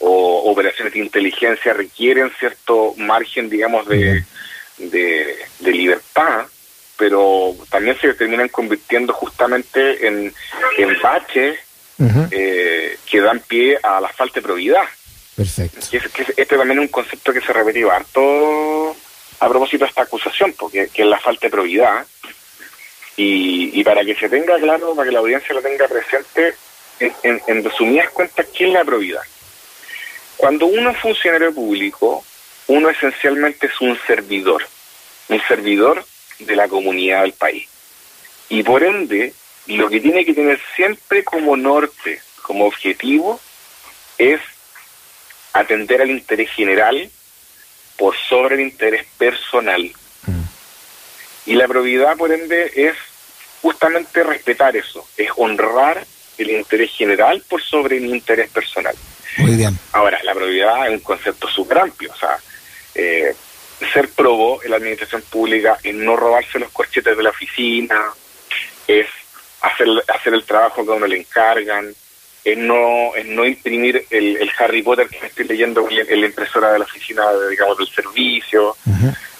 o 0.00 0.50
operaciones 0.50 0.92
de 0.92 1.00
inteligencia 1.00 1.72
requieren 1.72 2.30
cierto 2.38 2.94
margen, 2.96 3.48
digamos, 3.48 3.86
de 3.88 4.24
de, 4.78 5.36
libertad, 5.60 6.46
pero 6.96 7.54
también 7.70 7.98
se 8.00 8.14
terminan 8.14 8.48
convirtiendo 8.48 9.12
justamente 9.12 10.06
en, 10.06 10.32
en 10.78 11.02
baches 11.02 11.58
eh, 12.30 12.98
que 13.06 13.20
dan 13.20 13.40
pie 13.40 13.78
a 13.82 14.00
la 14.00 14.08
falta 14.08 14.36
de 14.36 14.42
probidad. 14.42 14.84
Perfecto. 15.36 15.80
este 15.90 16.56
también 16.56 16.78
es 16.78 16.84
un 16.84 16.88
concepto 16.88 17.32
que 17.32 17.40
se 17.40 17.52
repetía 17.52 17.92
harto 17.92 18.96
a 19.40 19.48
propósito 19.48 19.84
de 19.84 19.88
esta 19.88 20.02
acusación, 20.02 20.54
porque 20.56 20.88
que 20.92 21.02
es 21.02 21.08
la 21.08 21.18
falta 21.18 21.46
de 21.46 21.50
probidad. 21.50 22.06
Y, 23.16 23.78
y 23.78 23.84
para 23.84 24.04
que 24.04 24.14
se 24.16 24.28
tenga 24.28 24.58
claro, 24.58 24.94
para 24.94 25.06
que 25.06 25.12
la 25.12 25.20
audiencia 25.20 25.54
lo 25.54 25.62
tenga 25.62 25.86
presente, 25.86 26.54
en, 27.00 27.40
en 27.46 27.64
resumidas 27.64 28.10
cuentas, 28.10 28.46
¿qué 28.52 28.66
es 28.66 28.72
la 28.72 28.84
probidad? 28.84 29.22
Cuando 30.36 30.66
uno 30.66 30.90
es 30.90 30.98
funcionario 30.98 31.54
público, 31.54 32.24
uno 32.66 32.90
esencialmente 32.90 33.66
es 33.66 33.80
un 33.80 33.98
servidor, 34.06 34.66
un 35.28 35.40
servidor 35.46 36.04
de 36.38 36.56
la 36.56 36.68
comunidad 36.68 37.22
del 37.22 37.32
país. 37.32 37.68
Y 38.48 38.62
por 38.62 38.82
ende, 38.82 39.32
lo 39.66 39.88
que 39.88 40.00
tiene 40.00 40.24
que 40.24 40.34
tener 40.34 40.60
siempre 40.76 41.24
como 41.24 41.56
norte, 41.56 42.20
como 42.42 42.66
objetivo, 42.66 43.40
es 44.18 44.40
atender 45.52 46.02
al 46.02 46.10
interés 46.10 46.50
general 46.50 47.10
por 47.96 48.16
sobre 48.16 48.56
el 48.56 48.60
interés 48.62 49.06
personal. 49.16 49.82
Mm. 50.26 50.42
Y 51.46 51.54
la 51.54 51.68
probidad, 51.68 52.16
por 52.16 52.32
ende, 52.32 52.70
es 52.74 52.96
justamente 53.62 54.22
respetar 54.22 54.76
eso, 54.76 55.06
es 55.16 55.30
honrar 55.36 56.04
el 56.36 56.50
interés 56.50 56.90
general 56.90 57.42
por 57.48 57.62
sobre 57.62 57.96
el 57.96 58.06
interés 58.06 58.50
personal. 58.50 58.94
Muy 59.38 59.56
bien. 59.56 59.78
Ahora, 59.92 60.20
la 60.22 60.34
probidad 60.34 60.86
es 60.86 60.94
un 60.94 61.00
concepto 61.00 61.48
súper 61.48 61.78
amplio, 61.78 62.12
o 62.12 62.16
sea, 62.16 62.38
eh, 62.94 63.34
ser 63.92 64.08
probo 64.10 64.62
en 64.62 64.70
la 64.70 64.76
administración 64.76 65.22
pública 65.22 65.78
es 65.82 65.94
no 65.94 66.16
robarse 66.16 66.58
los 66.58 66.70
corchetes 66.70 67.16
de 67.16 67.22
la 67.22 67.30
oficina, 67.30 68.00
es 68.86 69.06
hacer, 69.60 69.88
hacer 70.08 70.34
el 70.34 70.44
trabajo 70.44 70.84
que 70.84 70.92
a 70.92 70.94
uno 70.94 71.06
le 71.06 71.18
encargan, 71.18 71.94
es 72.44 72.58
no, 72.58 73.14
es 73.16 73.26
no 73.26 73.44
imprimir 73.44 74.06
el, 74.10 74.50
Harry 74.58 74.82
Potter 74.82 75.08
que 75.08 75.26
estoy 75.26 75.46
leyendo 75.46 75.88
en 75.88 76.20
la 76.20 76.26
impresora 76.26 76.72
de 76.72 76.78
la 76.78 76.84
oficina, 76.84 77.24
digamos, 77.50 77.78
del 77.78 77.88
servicio, 77.88 78.76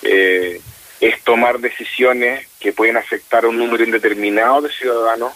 eh, 0.03 0.61
es 1.01 1.23
tomar 1.23 1.59
decisiones 1.59 2.47
que 2.59 2.73
pueden 2.73 2.97
afectar 2.97 3.45
a 3.45 3.49
un 3.49 3.59
número 3.59 3.85
indeterminado 3.85 4.63
de 4.63 4.71
ciudadanos, 4.71 5.33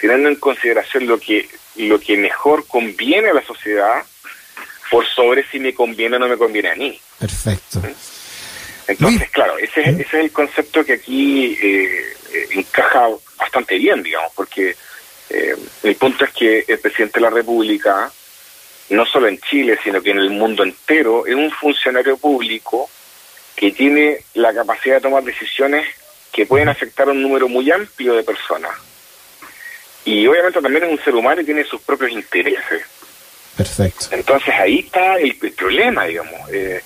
teniendo 0.00 0.28
en 0.28 0.36
consideración 0.36 1.06
lo 1.06 1.18
que, 1.18 1.48
lo 1.76 2.00
que 2.00 2.16
mejor 2.16 2.66
conviene 2.66 3.30
a 3.30 3.34
la 3.34 3.44
sociedad 3.44 4.02
por 4.90 5.06
sobre 5.06 5.46
si 5.48 5.60
me 5.60 5.74
conviene 5.74 6.16
o 6.16 6.18
no 6.18 6.28
me 6.28 6.36
conviene 6.36 6.70
a 6.70 6.74
mí. 6.74 7.00
Perfecto. 7.18 7.80
Entonces, 8.88 9.30
claro, 9.30 9.56
ese, 9.56 9.82
ese, 9.82 10.02
es 10.02 10.14
el 10.14 10.32
concepto 10.32 10.84
que 10.84 10.94
aquí 10.94 11.56
eh, 11.62 12.16
eh, 12.32 12.48
encaja 12.52 13.08
bastante 13.38 13.76
bien, 13.76 14.02
digamos, 14.02 14.32
porque 14.34 14.74
eh, 15.28 15.56
el 15.84 15.94
punto 15.94 16.24
es 16.24 16.32
que 16.32 16.64
el 16.66 16.78
presidente 16.80 17.20
de 17.20 17.20
la 17.20 17.30
República, 17.30 18.10
no 18.88 19.06
solo 19.06 19.28
en 19.28 19.38
Chile, 19.38 19.78
sino 19.84 20.02
que 20.02 20.10
en 20.10 20.18
el 20.18 20.30
mundo 20.30 20.64
entero, 20.64 21.24
es 21.24 21.36
un 21.36 21.52
funcionario 21.52 22.16
público 22.16 22.90
que 23.54 23.70
tiene 23.70 24.24
la 24.34 24.52
capacidad 24.52 24.96
de 24.96 25.02
tomar 25.02 25.22
decisiones 25.22 25.86
que 26.32 26.46
pueden 26.46 26.68
afectar 26.68 27.06
a 27.08 27.12
un 27.12 27.22
número 27.22 27.48
muy 27.48 27.70
amplio 27.70 28.14
de 28.14 28.24
personas. 28.24 28.72
Y 30.04 30.26
obviamente 30.26 30.60
también 30.60 30.84
es 30.84 30.90
un 30.90 31.04
ser 31.04 31.14
humano 31.14 31.40
y 31.40 31.44
tiene 31.44 31.64
sus 31.64 31.80
propios 31.82 32.10
intereses. 32.12 32.82
Perfecto. 33.56 34.06
Entonces 34.12 34.54
ahí 34.58 34.80
está 34.80 35.16
el, 35.18 35.36
problema, 35.36 36.06
digamos. 36.06 36.40
Eh, 36.50 36.80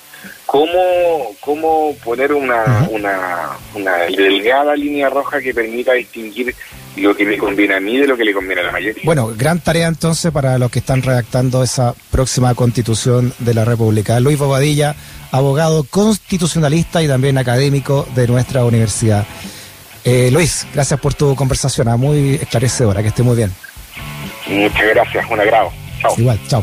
¿cómo, 0.47 1.35
¿Cómo 1.41 1.95
poner 2.05 2.33
una, 2.33 2.89
una, 2.91 3.51
una 3.75 3.97
delgada 4.05 4.75
línea 4.75 5.09
roja 5.09 5.41
que 5.41 5.55
permita 5.55 5.93
distinguir 5.93 6.55
lo 6.97 7.15
que 7.17 7.25
me 7.25 7.39
conviene 7.39 7.75
a 7.75 7.81
mí 7.81 7.99
de 7.99 8.07
lo 8.07 8.17
que 8.17 8.25
le 8.25 8.33
conviene 8.33 8.63
a 8.63 8.65
la 8.65 8.73
mayoría? 8.73 9.03
Bueno, 9.05 9.33
gran 9.37 9.61
tarea 9.61 9.89
entonces 9.89 10.33
para 10.33 10.59
los 10.59 10.71
que 10.71 10.81
están 10.81 11.03
redactando 11.03 11.63
esa 11.63 11.95
próxima 12.11 12.55
constitución 12.55 13.33
de 13.39 13.55
la 13.55 13.65
República. 13.65 14.19
Luis 14.21 14.39
Bobadilla, 14.39 14.95
abogado 15.31 15.85
constitucionalista 15.85 17.03
y 17.03 17.09
también 17.09 17.39
académico 17.39 18.07
de 18.15 18.27
nuestra 18.27 18.65
universidad. 18.65 19.27
Eh, 20.05 20.31
Luis, 20.31 20.67
gracias 20.75 21.01
por 21.01 21.15
tu 21.15 21.35
conversación, 21.35 21.89
ah, 21.89 21.97
muy 21.97 22.35
esclarecedora, 22.35 23.01
que 23.03 23.09
esté 23.09 23.23
muy 23.23 23.37
bien. 23.37 23.53
Muchas 24.47 24.87
gracias, 24.89 25.25
un 25.31 25.41
agrado. 25.41 25.73
Igual, 26.19 26.39
chao. 26.47 26.63